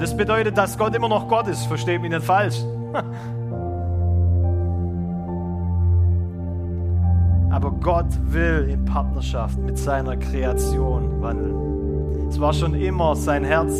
Das 0.00 0.16
bedeutet, 0.16 0.56
dass 0.56 0.78
Gott 0.78 0.96
immer 0.96 1.10
noch 1.10 1.28
Gott 1.28 1.46
ist. 1.46 1.66
Versteht 1.66 2.00
mich 2.00 2.10
nicht 2.10 2.24
falsch. 2.24 2.64
Aber 7.50 7.70
Gott 7.72 8.06
will 8.32 8.70
in 8.70 8.86
Partnerschaft 8.86 9.58
mit 9.58 9.76
seiner 9.76 10.16
Kreation 10.16 11.20
wandeln. 11.20 12.28
Es 12.30 12.40
war 12.40 12.54
schon 12.54 12.74
immer 12.74 13.14
sein 13.14 13.44
Herz. 13.44 13.74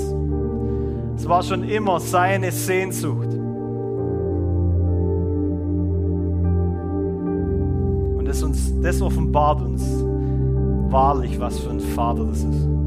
Es 1.17 1.27
war 1.27 1.43
schon 1.43 1.65
immer 1.65 1.99
seine 2.01 2.53
Sehnsucht. 2.53 3.29
Und 8.19 8.27
das, 8.27 8.43
uns, 8.43 8.79
das 8.83 9.01
offenbart 9.01 9.63
uns 9.63 9.83
wahrlich, 10.91 11.41
was 11.41 11.61
für 11.61 11.71
ein 11.71 11.81
Vater 11.81 12.27
das 12.27 12.45
ist. 12.45 12.80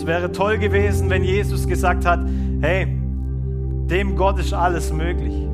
Es 0.00 0.06
wäre 0.06 0.32
toll 0.32 0.56
gewesen, 0.56 1.10
wenn 1.10 1.22
Jesus 1.22 1.66
gesagt 1.66 2.06
hat, 2.06 2.20
hey, 2.62 2.86
dem 2.86 4.16
Gott 4.16 4.38
ist 4.38 4.54
alles 4.54 4.90
möglich. 4.90 5.46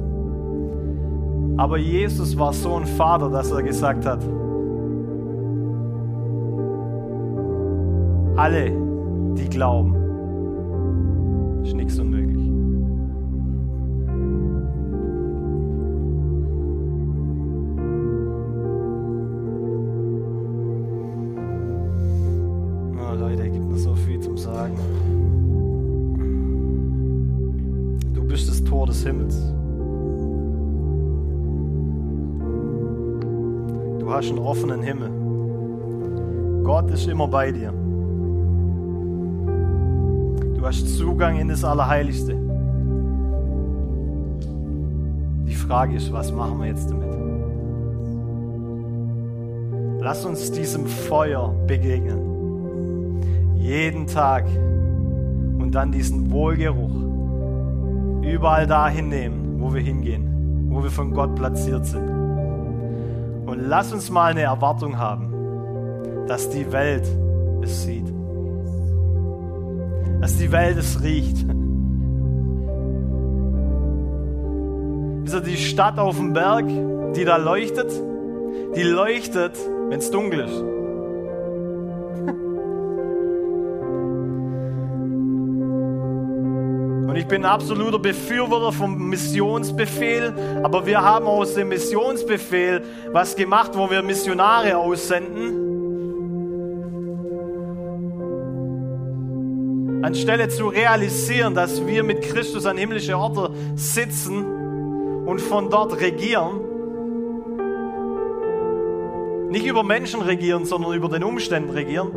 Aber 1.57 1.79
Jesus 1.79 2.39
war 2.39 2.53
so 2.53 2.77
ein 2.77 2.87
Vater, 2.87 3.29
dass 3.29 3.51
er 3.51 3.65
gesagt 3.65 4.07
hat, 4.07 4.21
alle, 8.37 8.71
die 9.37 9.49
glauben, 9.49 9.97
ist 11.65 11.75
nichts 11.75 11.99
unmöglich. 11.99 12.49
Hast 34.17 34.31
einen 34.31 34.39
offenen 34.39 34.83
Himmel. 34.83 35.11
Gott 36.65 36.91
ist 36.91 37.07
immer 37.07 37.29
bei 37.29 37.53
dir. 37.53 37.71
Du 40.57 40.65
hast 40.65 40.97
Zugang 40.97 41.37
in 41.39 41.49
das 41.49 41.63
Allerheiligste. 41.65 42.35
Die 45.47 45.55
Frage 45.55 45.97
ist, 45.97 46.13
was 46.13 46.33
machen 46.33 46.59
wir 46.61 46.69
jetzt 46.69 46.91
damit? 46.91 47.15
Lass 50.01 50.25
uns 50.25 50.51
diesem 50.51 50.87
Feuer 50.87 51.55
begegnen. 51.67 53.21
Jeden 53.57 54.07
Tag. 54.07 54.47
Und 55.59 55.73
dann 55.75 55.93
diesen 55.93 56.31
Wohlgeruch 56.31 56.95
überall 58.23 58.67
dahin 58.67 59.09
nehmen, 59.09 59.61
wo 59.61 59.75
wir 59.75 59.83
hingehen, 59.83 60.69
wo 60.71 60.83
wir 60.83 60.91
von 60.91 61.13
Gott 61.13 61.35
platziert 61.35 61.85
sind. 61.85 62.16
Lass 63.69 63.93
uns 63.93 64.11
mal 64.11 64.31
eine 64.31 64.43
Erwartung 64.43 64.97
haben, 64.97 66.27
dass 66.29 66.49
die 66.51 66.71
Welt 66.71 67.05
es 67.63 67.83
sieht. 67.83 68.07
Dass 70.21 70.37
die 70.37 70.53
Welt 70.53 70.79
es 70.79 71.03
riecht. 71.03 71.45
Ist 75.25 75.47
die 75.47 75.57
Stadt 75.57 75.99
auf 75.99 76.17
dem 76.17 76.33
Berg, 76.33 76.67
die 77.17 77.25
da 77.25 77.39
leuchtet? 77.39 77.91
Die 78.77 78.85
leuchtet, 78.85 79.59
wenn 79.89 79.99
es 79.99 80.13
dunkel 80.13 80.41
ist. 80.41 80.76
Ich 87.27 87.31
bin 87.31 87.45
absoluter 87.45 87.99
Befürworter 87.99 88.71
vom 88.71 89.09
Missionsbefehl, 89.09 90.33
aber 90.63 90.87
wir 90.87 91.03
haben 91.03 91.27
aus 91.27 91.55
dem 91.55 91.71
Missionsbefehl 91.71 92.85
was 93.11 93.35
gemacht, 93.35 93.73
wo 93.75 93.91
wir 93.91 94.01
Missionare 94.01 94.77
aussenden. 94.77 95.65
Anstelle 100.05 100.49
zu 100.49 100.69
realisieren, 100.69 101.57
dass 101.57 101.85
wir 101.85 102.05
mit 102.05 102.23
Christus 102.23 102.65
an 102.65 102.79
himmlische 102.79 103.19
Orte 103.19 103.51
sitzen 103.75 105.25
und 105.27 105.41
von 105.41 105.69
dort 105.69 106.01
regieren, 106.01 106.61
nicht 109.51 109.67
über 109.67 109.83
Menschen 109.83 110.21
regieren, 110.23 110.65
sondern 110.65 110.95
über 110.95 111.09
den 111.09 111.25
Umständen 111.25 111.71
regieren. 111.71 112.11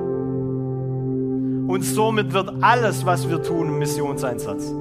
Und 1.68 1.82
somit 1.82 2.32
wird 2.32 2.54
alles, 2.62 3.08
was 3.08 3.28
wir 3.28 3.42
tun, 3.42 3.70
ein 3.70 3.80
Missionseinsatz. 3.80 4.72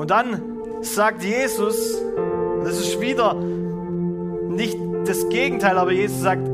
Und 0.00 0.10
dann 0.10 0.40
sagt 0.80 1.22
Jesus, 1.22 2.00
das 2.64 2.80
ist 2.80 3.02
wieder 3.02 3.34
nicht 3.34 4.78
das 5.04 5.28
Gegenteil, 5.28 5.76
aber 5.76 5.92
Jesus 5.92 6.22
sagt, 6.22 6.48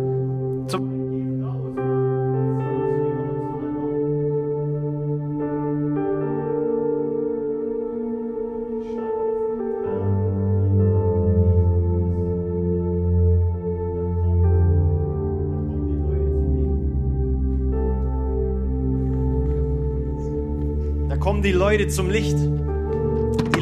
da 21.08 21.16
kommen 21.16 21.42
die 21.42 21.52
Leute 21.52 21.86
zum 21.86 22.10
Licht. 22.10 22.36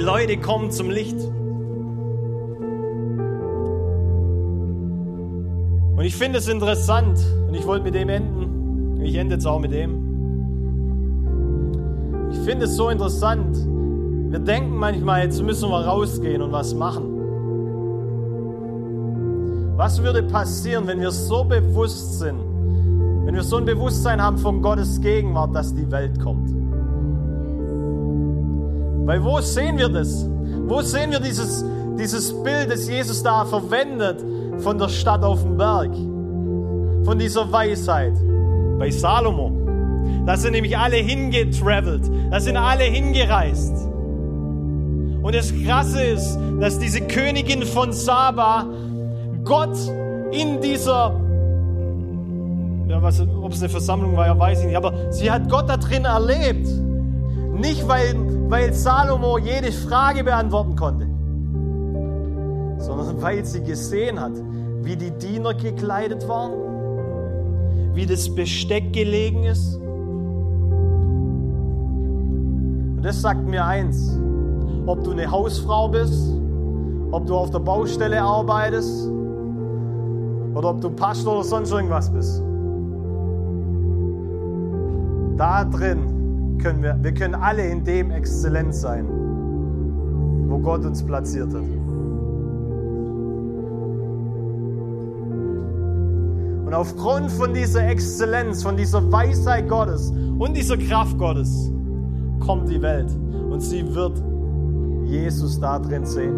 Leute 0.04 0.36
kommen 0.36 0.70
zum 0.70 0.90
Licht. 0.90 1.16
Und 5.96 6.04
ich 6.04 6.14
finde 6.14 6.38
es 6.38 6.48
interessant, 6.48 7.18
und 7.48 7.54
ich 7.54 7.66
wollte 7.66 7.84
mit 7.84 7.94
dem 7.94 8.10
enden, 8.10 9.00
ich 9.00 9.14
ende 9.14 9.36
jetzt 9.36 9.46
auch 9.46 9.58
mit 9.58 9.72
dem. 9.72 10.04
Ich 12.30 12.38
finde 12.40 12.66
es 12.66 12.76
so 12.76 12.90
interessant. 12.90 13.56
Wir 14.30 14.40
denken 14.40 14.76
manchmal, 14.76 15.22
jetzt 15.22 15.42
müssen 15.42 15.70
wir 15.70 15.86
rausgehen 15.86 16.42
und 16.42 16.52
was 16.52 16.74
machen. 16.74 17.10
Was 19.76 20.02
würde 20.02 20.22
passieren, 20.22 20.86
wenn 20.86 21.00
wir 21.00 21.12
so 21.12 21.44
bewusst 21.44 22.18
sind, 22.18 22.38
wenn 23.24 23.34
wir 23.34 23.42
so 23.42 23.56
ein 23.56 23.64
Bewusstsein 23.64 24.20
haben 24.20 24.36
von 24.36 24.60
Gottes 24.60 25.00
Gegenwart, 25.00 25.54
dass 25.54 25.74
die 25.74 25.90
Welt 25.90 26.20
kommt? 26.20 26.63
Weil 29.04 29.22
wo 29.22 29.40
sehen 29.40 29.78
wir 29.78 29.88
das? 29.88 30.28
Wo 30.66 30.80
sehen 30.80 31.10
wir 31.10 31.20
dieses, 31.20 31.64
dieses 31.98 32.32
Bild, 32.42 32.70
das 32.70 32.88
Jesus 32.88 33.22
da 33.22 33.44
verwendet 33.44 34.24
von 34.58 34.78
der 34.78 34.88
Stadt 34.88 35.22
auf 35.22 35.42
dem 35.42 35.56
Berg? 35.56 35.92
Von 37.04 37.18
dieser 37.18 37.50
Weisheit? 37.52 38.14
Bei 38.78 38.90
Salomo. 38.90 39.52
Da 40.26 40.36
sind 40.36 40.52
nämlich 40.52 40.76
alle 40.76 40.96
hingetravelt. 40.96 42.10
Da 42.30 42.40
sind 42.40 42.56
alle 42.56 42.84
hingereist. 42.84 43.74
Und 45.22 45.34
das 45.34 45.52
Krasse 45.64 46.02
ist, 46.02 46.38
dass 46.60 46.78
diese 46.78 47.00
Königin 47.02 47.62
von 47.62 47.92
Saba 47.92 48.66
Gott 49.44 49.76
in 50.32 50.60
dieser, 50.60 51.18
ja, 52.88 53.02
was, 53.02 53.20
ob 53.20 53.52
es 53.52 53.60
eine 53.60 53.68
Versammlung 53.68 54.16
war, 54.16 54.26
ja, 54.26 54.38
weiß 54.38 54.60
ich 54.60 54.66
nicht, 54.66 54.76
aber 54.76 55.12
sie 55.12 55.30
hat 55.30 55.48
Gott 55.50 55.68
da 55.68 55.76
drin 55.76 56.04
erlebt. 56.04 56.68
Nicht, 57.54 57.86
weil, 57.88 58.14
weil 58.50 58.74
Salomo 58.74 59.38
jede 59.38 59.70
Frage 59.70 60.24
beantworten 60.24 60.74
konnte, 60.74 61.06
sondern 62.78 63.22
weil 63.22 63.44
sie 63.44 63.62
gesehen 63.62 64.20
hat, 64.20 64.32
wie 64.82 64.96
die 64.96 65.12
Diener 65.12 65.54
gekleidet 65.54 66.26
waren, 66.28 66.52
wie 67.94 68.06
das 68.06 68.34
Besteck 68.34 68.92
gelegen 68.92 69.44
ist. 69.44 69.76
Und 72.96 73.02
das 73.02 73.22
sagt 73.22 73.46
mir 73.46 73.64
eins, 73.64 74.18
ob 74.86 75.04
du 75.04 75.12
eine 75.12 75.30
Hausfrau 75.30 75.88
bist, 75.88 76.34
ob 77.12 77.26
du 77.26 77.36
auf 77.36 77.50
der 77.50 77.60
Baustelle 77.60 78.20
arbeitest 78.20 79.08
oder 80.54 80.70
ob 80.70 80.80
du 80.80 80.90
Pastor 80.90 81.34
oder 81.34 81.44
sonst 81.44 81.70
irgendwas 81.70 82.10
bist. 82.10 82.42
Da 85.36 85.64
drin 85.64 86.13
können 86.64 86.82
wir, 86.82 86.96
wir 87.02 87.12
können 87.12 87.34
alle 87.34 87.68
in 87.68 87.84
dem 87.84 88.10
exzellent 88.10 88.74
sein, 88.74 89.06
wo 90.48 90.58
Gott 90.58 90.82
uns 90.86 91.04
platziert 91.04 91.52
hat. 91.52 91.60
Und 96.64 96.72
aufgrund 96.72 97.30
von 97.30 97.52
dieser 97.52 97.86
Exzellenz, 97.86 98.62
von 98.62 98.78
dieser 98.78 99.12
Weisheit 99.12 99.68
Gottes 99.68 100.10
und 100.38 100.56
dieser 100.56 100.78
Kraft 100.78 101.18
Gottes 101.18 101.70
kommt 102.40 102.70
die 102.70 102.80
Welt 102.80 103.14
und 103.50 103.60
sie 103.60 103.84
wird 103.94 104.22
Jesus 105.04 105.60
da 105.60 105.78
drin 105.78 106.06
sehen. 106.06 106.34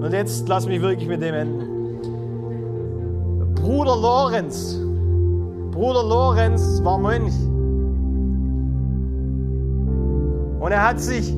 Und 0.00 0.10
jetzt 0.10 0.48
lass 0.48 0.66
mich 0.66 0.80
wirklich 0.80 1.06
mit 1.06 1.20
dem 1.20 1.34
enden. 1.34 1.68
Bruder 3.56 3.94
Lorenz, 3.94 4.80
Bruder 5.70 6.02
Lorenz 6.02 6.80
war 6.82 6.96
Mönch. 6.96 7.34
Und 10.64 10.72
er 10.72 10.88
hat 10.88 10.98
sich 10.98 11.30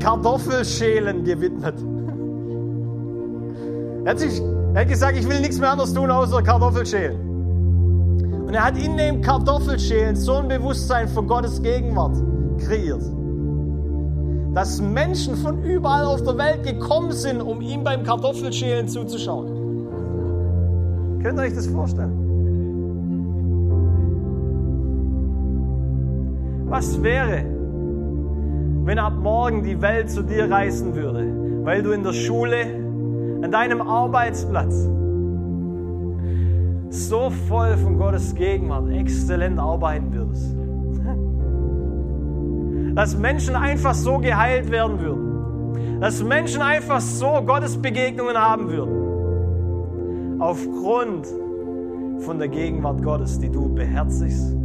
Kartoffelschälen 0.00 1.22
gewidmet. 1.22 1.74
Er 4.04 4.10
hat, 4.10 4.18
sich, 4.18 4.40
er 4.74 4.80
hat 4.80 4.88
gesagt, 4.88 5.16
ich 5.16 5.28
will 5.28 5.38
nichts 5.38 5.60
mehr 5.60 5.70
anderes 5.70 5.94
tun 5.94 6.10
außer 6.10 6.42
Kartoffelschälen. 6.42 7.20
Und 8.48 8.52
er 8.52 8.64
hat 8.64 8.76
in 8.76 8.96
dem 8.96 9.20
Kartoffelschälen 9.20 10.16
so 10.16 10.38
ein 10.38 10.48
Bewusstsein 10.48 11.06
von 11.06 11.28
Gottes 11.28 11.62
Gegenwart 11.62 12.16
kreiert, 12.58 13.02
dass 14.52 14.80
Menschen 14.80 15.36
von 15.36 15.62
überall 15.62 16.06
auf 16.06 16.24
der 16.24 16.36
Welt 16.36 16.64
gekommen 16.64 17.12
sind, 17.12 17.42
um 17.42 17.60
ihm 17.60 17.84
beim 17.84 18.02
Kartoffelschälen 18.02 18.88
zuzuschauen. 18.88 19.46
Könnt 21.22 21.38
ihr 21.38 21.42
euch 21.42 21.54
das 21.54 21.68
vorstellen? 21.68 22.21
Was 26.72 27.02
wäre, 27.02 27.44
wenn 28.86 28.98
ab 28.98 29.12
morgen 29.20 29.62
die 29.62 29.82
Welt 29.82 30.08
zu 30.10 30.22
dir 30.22 30.50
reisen 30.50 30.94
würde, 30.94 31.30
weil 31.66 31.82
du 31.82 31.90
in 31.90 32.02
der 32.02 32.14
Schule, 32.14 32.64
an 33.42 33.52
deinem 33.52 33.82
Arbeitsplatz, 33.82 34.88
so 36.88 37.28
voll 37.46 37.76
von 37.76 37.98
Gottes 37.98 38.34
Gegenwart 38.34 38.88
exzellent 38.88 39.58
arbeiten 39.58 40.14
würdest. 40.14 40.56
Dass 42.96 43.18
Menschen 43.18 43.54
einfach 43.54 43.92
so 43.92 44.16
geheilt 44.16 44.70
werden 44.70 44.98
würden. 44.98 46.00
Dass 46.00 46.24
Menschen 46.24 46.62
einfach 46.62 47.02
so 47.02 47.42
Gottes 47.44 47.76
Begegnungen 47.76 48.38
haben 48.38 48.70
würden. 48.70 50.40
Aufgrund 50.40 51.26
von 52.20 52.38
der 52.38 52.48
Gegenwart 52.48 53.02
Gottes, 53.02 53.38
die 53.38 53.50
du 53.50 53.68
beherzigst, 53.74 54.61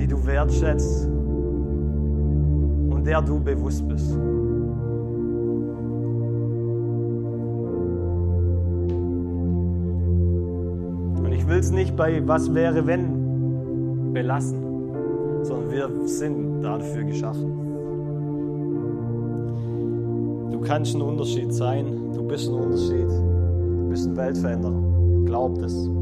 die 0.00 0.06
du 0.06 0.26
wertschätzt 0.26 1.06
und 1.06 3.04
der 3.04 3.20
du 3.20 3.38
bewusst 3.38 3.86
bist. 3.86 4.12
Und 11.18 11.32
ich 11.32 11.46
will 11.46 11.58
es 11.58 11.70
nicht 11.70 11.94
bei 11.96 12.26
was 12.26 12.54
wäre, 12.54 12.86
wenn 12.86 14.12
belassen, 14.14 14.58
sondern 15.42 15.70
wir 15.70 15.90
sind 16.06 16.62
dafür 16.62 17.04
geschaffen. 17.04 17.58
Du 20.50 20.60
kannst 20.60 20.94
ein 20.94 21.02
Unterschied 21.02 21.52
sein, 21.52 22.14
du 22.14 22.22
bist 22.22 22.48
ein 22.48 22.54
Unterschied, 22.54 23.08
du 23.08 23.88
bist 23.90 24.08
ein 24.08 24.16
Weltveränderer. 24.16 24.82
Glaubt 25.26 25.58
es. 25.58 25.99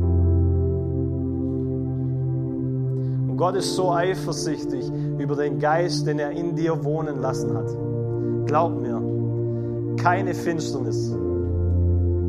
Gott 3.39 3.55
ist 3.55 3.77
so 3.77 3.93
eifersüchtig 3.93 4.91
über 5.17 5.37
den 5.37 5.61
Geist, 5.61 6.07
den 6.09 6.19
er 6.19 6.33
in 6.33 6.57
dir 6.57 6.85
wohnen 6.85 7.21
lassen 7.21 7.57
hat. 7.57 7.69
Glaub 8.47 8.81
mir, 8.81 9.01
keine 9.97 10.35
Finsternis 10.35 11.15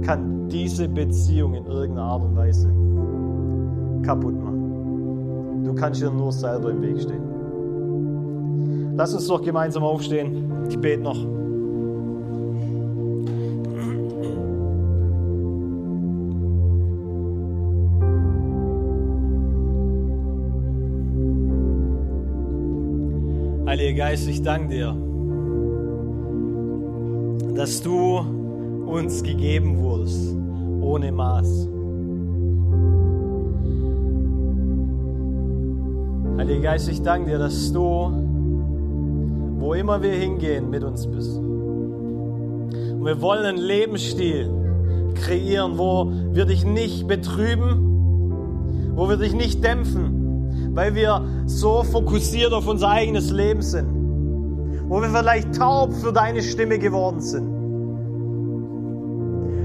kann 0.04 0.48
diese 0.50 0.88
Beziehung 0.88 1.56
in 1.56 1.66
irgendeiner 1.66 2.08
Art 2.08 2.22
und 2.22 2.36
Weise 2.36 2.68
kaputt 4.04 4.36
machen. 4.36 5.64
Du 5.66 5.74
kannst 5.74 6.00
dir 6.00 6.12
nur 6.12 6.32
selber 6.32 6.70
im 6.70 6.82
Weg 6.84 7.02
stehen. 7.02 8.96
Lass 8.96 9.12
uns 9.14 9.26
doch 9.28 9.42
gemeinsam 9.42 9.82
aufstehen. 9.84 10.68
Ich 10.70 10.80
bete 10.80 11.02
noch. 11.02 11.39
Geist, 24.10 24.28
ich 24.28 24.42
danke 24.42 24.70
dir, 24.70 24.96
dass 27.54 27.80
du 27.84 28.18
uns 28.88 29.22
gegeben 29.22 29.78
wurdest, 29.78 30.36
ohne 30.82 31.12
Maß. 31.12 31.70
Heiliger 36.40 36.60
Geist, 36.60 36.90
ich 36.90 37.04
danke 37.04 37.30
dir, 37.30 37.38
dass 37.38 37.72
du, 37.72 38.12
wo 39.60 39.76
immer 39.76 40.02
wir 40.02 40.14
hingehen, 40.14 40.72
mit 40.72 40.84
uns 40.84 41.06
bist. 41.06 41.38
Und 41.38 43.06
wir 43.06 43.22
wollen 43.22 43.46
einen 43.46 43.60
Lebensstil 43.60 44.50
kreieren, 45.14 45.78
wo 45.78 46.12
wir 46.32 46.46
dich 46.46 46.66
nicht 46.66 47.08
betrüben, 47.08 48.92
wo 48.96 49.08
wir 49.08 49.18
dich 49.18 49.36
nicht 49.36 49.64
dämpfen, 49.64 50.72
weil 50.74 50.96
wir 50.96 51.24
so 51.46 51.84
fokussiert 51.84 52.54
auf 52.54 52.68
unser 52.68 52.90
eigenes 52.90 53.30
Leben 53.30 53.62
sind, 53.62 53.99
wo 54.90 55.02
wir 55.02 55.10
vielleicht 55.10 55.56
taub 55.56 55.94
für 55.94 56.12
deine 56.12 56.42
Stimme 56.42 56.80
geworden 56.80 57.22
sind, 57.22 57.48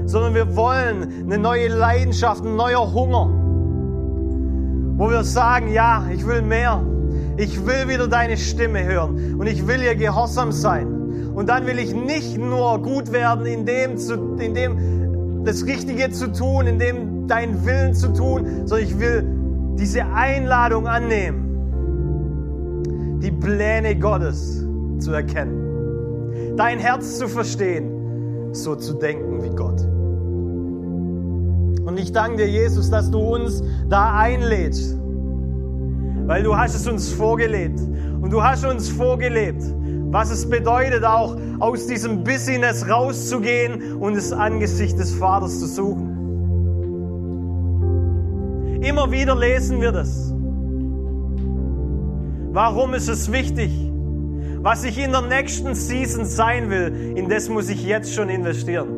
sondern 0.07 0.35
wir 0.35 0.55
wollen 0.55 1.25
eine 1.25 1.39
neue 1.39 1.67
Leidenschaft, 1.67 2.45
ein 2.45 2.55
neuer 2.55 2.93
Hunger, 2.93 3.31
wo 4.97 5.09
wir 5.09 5.23
sagen, 5.23 5.73
ja, 5.73 6.05
ich 6.13 6.25
will 6.27 6.43
mehr. 6.43 6.85
Ich 7.37 7.65
will 7.65 7.89
wieder 7.89 8.07
deine 8.07 8.37
Stimme 8.37 8.85
hören. 8.85 9.35
Und 9.37 9.47
ich 9.47 9.67
will 9.67 9.81
ihr 9.81 9.95
gehorsam 9.95 10.53
sein. 10.53 11.33
Und 11.33 11.49
dann 11.49 11.65
will 11.65 11.79
ich 11.79 11.93
nicht 11.93 12.37
nur 12.37 12.81
gut 12.81 13.11
werden, 13.11 13.45
in 13.45 13.65
dem, 13.65 13.97
zu, 13.97 14.13
in 14.37 14.53
dem 14.53 15.43
das 15.43 15.65
Richtige 15.65 16.11
zu 16.11 16.31
tun, 16.31 16.65
in 16.67 16.79
dem 16.79 17.27
deinen 17.27 17.65
Willen 17.65 17.93
zu 17.93 18.13
tun, 18.13 18.65
sondern 18.65 18.87
ich 18.87 18.97
will 18.99 19.25
diese 19.77 20.05
Einladung 20.05 20.87
annehmen, 20.87 21.41
die 23.21 23.31
Pläne 23.31 23.99
Gottes 23.99 24.64
zu 24.99 25.11
erkennen, 25.11 26.55
dein 26.57 26.79
Herz 26.79 27.17
zu 27.17 27.27
verstehen, 27.27 28.53
so 28.53 28.75
zu 28.75 28.93
denken 28.93 29.43
wie 29.43 29.49
Gott. 29.49 29.81
Und 31.85 31.99
ich 31.99 32.11
danke 32.11 32.37
dir, 32.37 32.49
Jesus, 32.49 32.89
dass 32.89 33.11
du 33.11 33.19
uns 33.19 33.63
da 33.89 34.17
einlädst, 34.17 34.97
weil 36.25 36.41
du 36.43 36.57
hast 36.57 36.75
es 36.75 36.87
uns 36.87 37.11
vorgelebt 37.11 37.79
und 38.21 38.31
du 38.31 38.41
hast 38.41 38.65
uns 38.65 38.89
vorgelebt, 38.89 39.61
was 40.11 40.31
es 40.31 40.49
bedeutet, 40.49 41.03
auch 41.03 41.37
aus 41.59 41.87
diesem 41.87 42.23
Business 42.23 42.89
rauszugehen 42.89 43.97
und 43.97 44.15
das 44.15 44.31
Angesicht 44.31 44.97
des 44.97 45.13
Vaters 45.13 45.59
zu 45.59 45.67
suchen. 45.67 46.15
Immer 48.81 49.11
wieder 49.11 49.35
lesen 49.35 49.81
wir 49.81 49.91
das. 49.91 50.33
Warum 52.51 52.93
ist 52.93 53.09
es 53.09 53.31
wichtig? 53.31 53.71
Was 54.65 54.83
ich 54.83 54.97
in 54.97 55.11
der 55.11 55.21
nächsten 55.21 55.75
Season 55.75 56.25
sein 56.25 56.71
will, 56.71 57.13
in 57.15 57.29
das 57.29 57.49
muss 57.49 57.69
ich 57.69 57.85
jetzt 57.85 58.15
schon 58.15 58.29
investieren. 58.29 58.97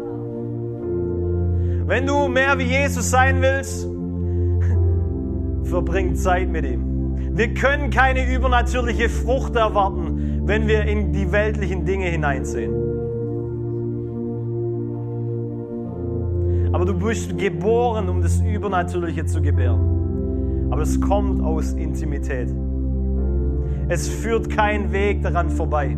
Wenn 1.85 2.07
du 2.07 2.29
mehr 2.29 2.57
wie 2.57 2.63
Jesus 2.63 3.09
sein 3.09 3.41
willst, 3.41 3.85
verbring 5.69 6.15
Zeit 6.15 6.47
mit 6.47 6.63
ihm. 6.63 7.35
Wir 7.35 7.53
können 7.53 7.89
keine 7.89 8.33
übernatürliche 8.33 9.09
Frucht 9.09 9.57
erwarten, 9.57 10.43
wenn 10.45 10.69
wir 10.69 10.85
in 10.85 11.11
die 11.11 11.33
weltlichen 11.33 11.83
Dinge 11.83 12.05
hineinsehen. 12.05 12.73
Aber 16.71 16.85
du 16.85 16.93
bist 16.93 17.37
geboren, 17.37 18.07
um 18.07 18.21
das 18.21 18.39
Übernatürliche 18.39 19.25
zu 19.25 19.41
gebären. 19.41 20.69
Aber 20.71 20.83
es 20.83 21.01
kommt 21.01 21.43
aus 21.43 21.73
Intimität. 21.73 22.47
Es 23.89 24.07
führt 24.07 24.49
kein 24.49 24.91
Weg 24.91 25.21
daran 25.23 25.49
vorbei. 25.49 25.97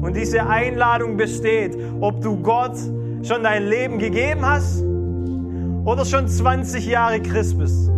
Und 0.00 0.16
diese 0.16 0.46
Einladung 0.46 1.16
besteht, 1.16 1.76
ob 2.00 2.22
du 2.22 2.36
Gott 2.40 2.76
schon 3.22 3.42
dein 3.42 3.66
Leben 3.66 3.98
gegeben 3.98 4.44
hast 4.44 4.82
oder 5.84 6.04
schon 6.04 6.26
20 6.26 6.86
Jahre 6.86 7.20
Christ 7.20 7.58
bist. 7.58 7.90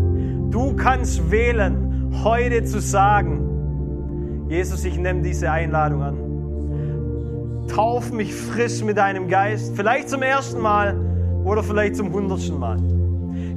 Du 0.51 0.75
kannst 0.75 1.31
wählen, 1.31 2.11
heute 2.25 2.65
zu 2.65 2.81
sagen, 2.81 4.47
Jesus, 4.49 4.85
ich 4.85 4.99
nehme 4.99 5.23
diese 5.23 5.51
Einladung 5.51 6.03
an. 6.03 7.67
Tauf 7.69 8.13
mich 8.13 8.35
frisch 8.35 8.83
mit 8.83 8.99
deinem 8.99 9.29
Geist, 9.29 9.75
vielleicht 9.77 10.11
zum 10.11 10.23
ersten 10.23 10.61
Mal 10.61 10.97
oder 11.45 11.63
vielleicht 11.63 11.97
zum 11.97 12.13
hundertsten 12.13 12.59
Mal. 12.59 12.79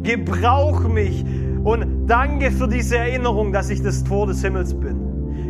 Gebrauch 0.03 0.87
mich 0.87 1.25
und 1.63 2.05
danke 2.07 2.51
für 2.51 2.67
diese 2.67 2.97
Erinnerung, 2.97 3.51
dass 3.51 3.71
ich 3.71 3.81
das 3.81 4.03
Tor 4.03 4.27
des 4.27 4.41
Himmels 4.43 4.73
bin. 4.73 5.04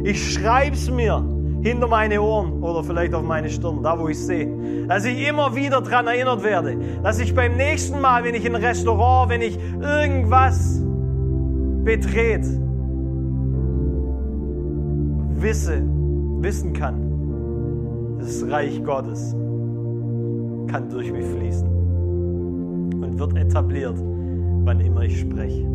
Ich 0.06 0.34
schreib's 0.34 0.88
mir 0.92 1.26
hinter 1.64 1.88
meine 1.88 2.22
Ohren 2.22 2.62
oder 2.62 2.84
vielleicht 2.84 3.16
auf 3.16 3.24
meine 3.24 3.50
Stirn, 3.50 3.82
da 3.82 3.98
wo 3.98 4.08
ich 4.08 4.20
sehe. 4.20 4.86
Dass 4.88 5.04
ich 5.04 5.28
immer 5.28 5.56
wieder 5.56 5.82
daran 5.82 6.06
erinnert 6.06 6.44
werde. 6.44 6.78
Dass 7.02 7.18
ich 7.18 7.34
beim 7.34 7.58
nächsten 7.58 8.00
Mal, 8.00 8.24
wenn 8.24 8.36
ich 8.36 8.46
in 8.46 8.56
ein 8.56 8.64
Restaurant, 8.64 9.32
wenn 9.32 9.42
ich 9.42 9.58
irgendwas 9.82 10.80
betrete, 11.84 12.62
wisse, 15.38 15.82
wissen 16.40 16.74
kann, 16.74 18.20
das 18.20 18.48
Reich 18.48 18.84
Gottes 18.84 19.32
kann 20.68 20.88
durch 20.92 21.12
mich 21.12 21.26
fließen 21.26 21.68
und 23.02 23.18
wird 23.18 23.36
etabliert, 23.38 23.98
wann 24.66 24.80
immer 24.82 25.02
ich 25.02 25.20
spreche. 25.20 25.75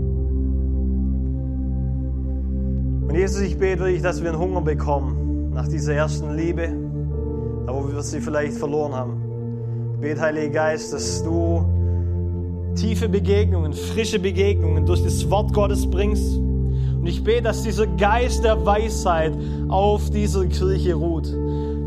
Und 3.11 3.17
Jesus, 3.17 3.41
ich 3.41 3.59
bete 3.59 3.81
wirklich, 3.81 4.03
dass 4.03 4.23
wir 4.23 4.31
einen 4.31 4.39
Hunger 4.39 4.61
bekommen 4.61 5.51
nach 5.53 5.67
dieser 5.67 5.95
ersten 5.95 6.37
Liebe, 6.37 6.69
da 7.67 7.75
wo 7.75 7.93
wir 7.93 8.01
sie 8.03 8.21
vielleicht 8.21 8.53
verloren 8.53 8.95
haben. 8.95 9.21
Ich 9.95 10.01
bete, 10.01 10.21
Heiliger 10.21 10.51
Geist, 10.51 10.93
dass 10.93 11.21
du 11.25 11.65
tiefe 12.77 13.09
Begegnungen, 13.09 13.73
frische 13.73 14.21
Begegnungen 14.21 14.87
durch 14.87 15.03
das 15.03 15.29
Wort 15.29 15.53
Gottes 15.53 15.91
bringst. 15.91 16.37
Und 16.37 17.05
ich 17.05 17.25
bete, 17.25 17.43
dass 17.43 17.65
dieser 17.65 17.89
Geist 17.89 18.45
der 18.45 18.65
Weisheit 18.65 19.33
auf 19.69 20.09
dieser 20.11 20.47
Kirche 20.47 20.95
ruht. 20.95 21.37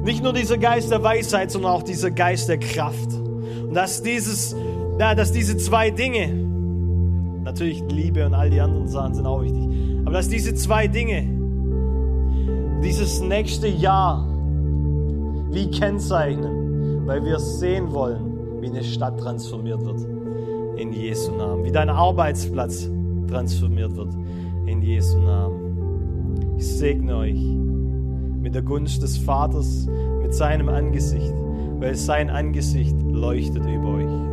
Nicht 0.03 0.21
nur 0.21 0.33
dieser 0.33 0.57
Geist 0.57 0.91
der 0.91 1.03
Weisheit, 1.03 1.51
sondern 1.51 1.71
auch 1.71 1.83
dieser 1.83 2.11
Geist 2.11 2.49
der 2.49 2.57
Kraft. 2.57 3.13
Und 3.13 3.73
dass 3.73 4.03
dieses 4.03 4.57
ja, 4.99 5.15
dass 5.15 5.31
diese 5.31 5.55
zwei 5.55 5.89
Dinge, 5.89 6.33
natürlich 7.45 7.81
Liebe 7.87 8.25
und 8.25 8.33
all 8.33 8.49
die 8.49 8.59
anderen 8.59 8.89
Sachen 8.89 9.13
sind 9.13 9.25
auch 9.25 9.41
wichtig, 9.41 9.63
aber 10.05 10.13
dass 10.13 10.29
diese 10.29 10.53
zwei 10.53 10.87
Dinge 10.87 11.27
dieses 12.83 13.21
nächste 13.21 13.67
Jahr 13.67 14.27
wie 15.51 15.69
kennzeichnen, 15.69 17.05
weil 17.05 17.23
wir 17.23 17.39
sehen 17.39 17.93
wollen, 17.93 18.61
wie 18.61 18.67
eine 18.67 18.83
Stadt 18.83 19.19
transformiert 19.19 19.83
wird. 19.85 20.05
in 20.75 20.91
Jesu 20.91 21.31
Namen. 21.31 21.63
Wie 21.63 21.71
dein 21.71 21.89
Arbeitsplatz 21.89 22.89
transformiert 23.27 23.95
wird 23.95 24.13
in 24.65 24.81
Jesu 24.81 25.19
Namen. 25.19 26.55
Ich 26.57 26.67
segne 26.67 27.15
euch 27.17 27.39
mit 28.41 28.55
der 28.55 28.61
Gunst 28.61 29.01
des 29.01 29.17
Vaters, 29.17 29.87
mit 30.21 30.33
seinem 30.33 30.69
Angesicht, 30.69 31.33
weil 31.79 31.95
sein 31.95 32.29
Angesicht 32.29 32.95
leuchtet 33.01 33.65
über 33.65 33.89
euch. 33.95 34.32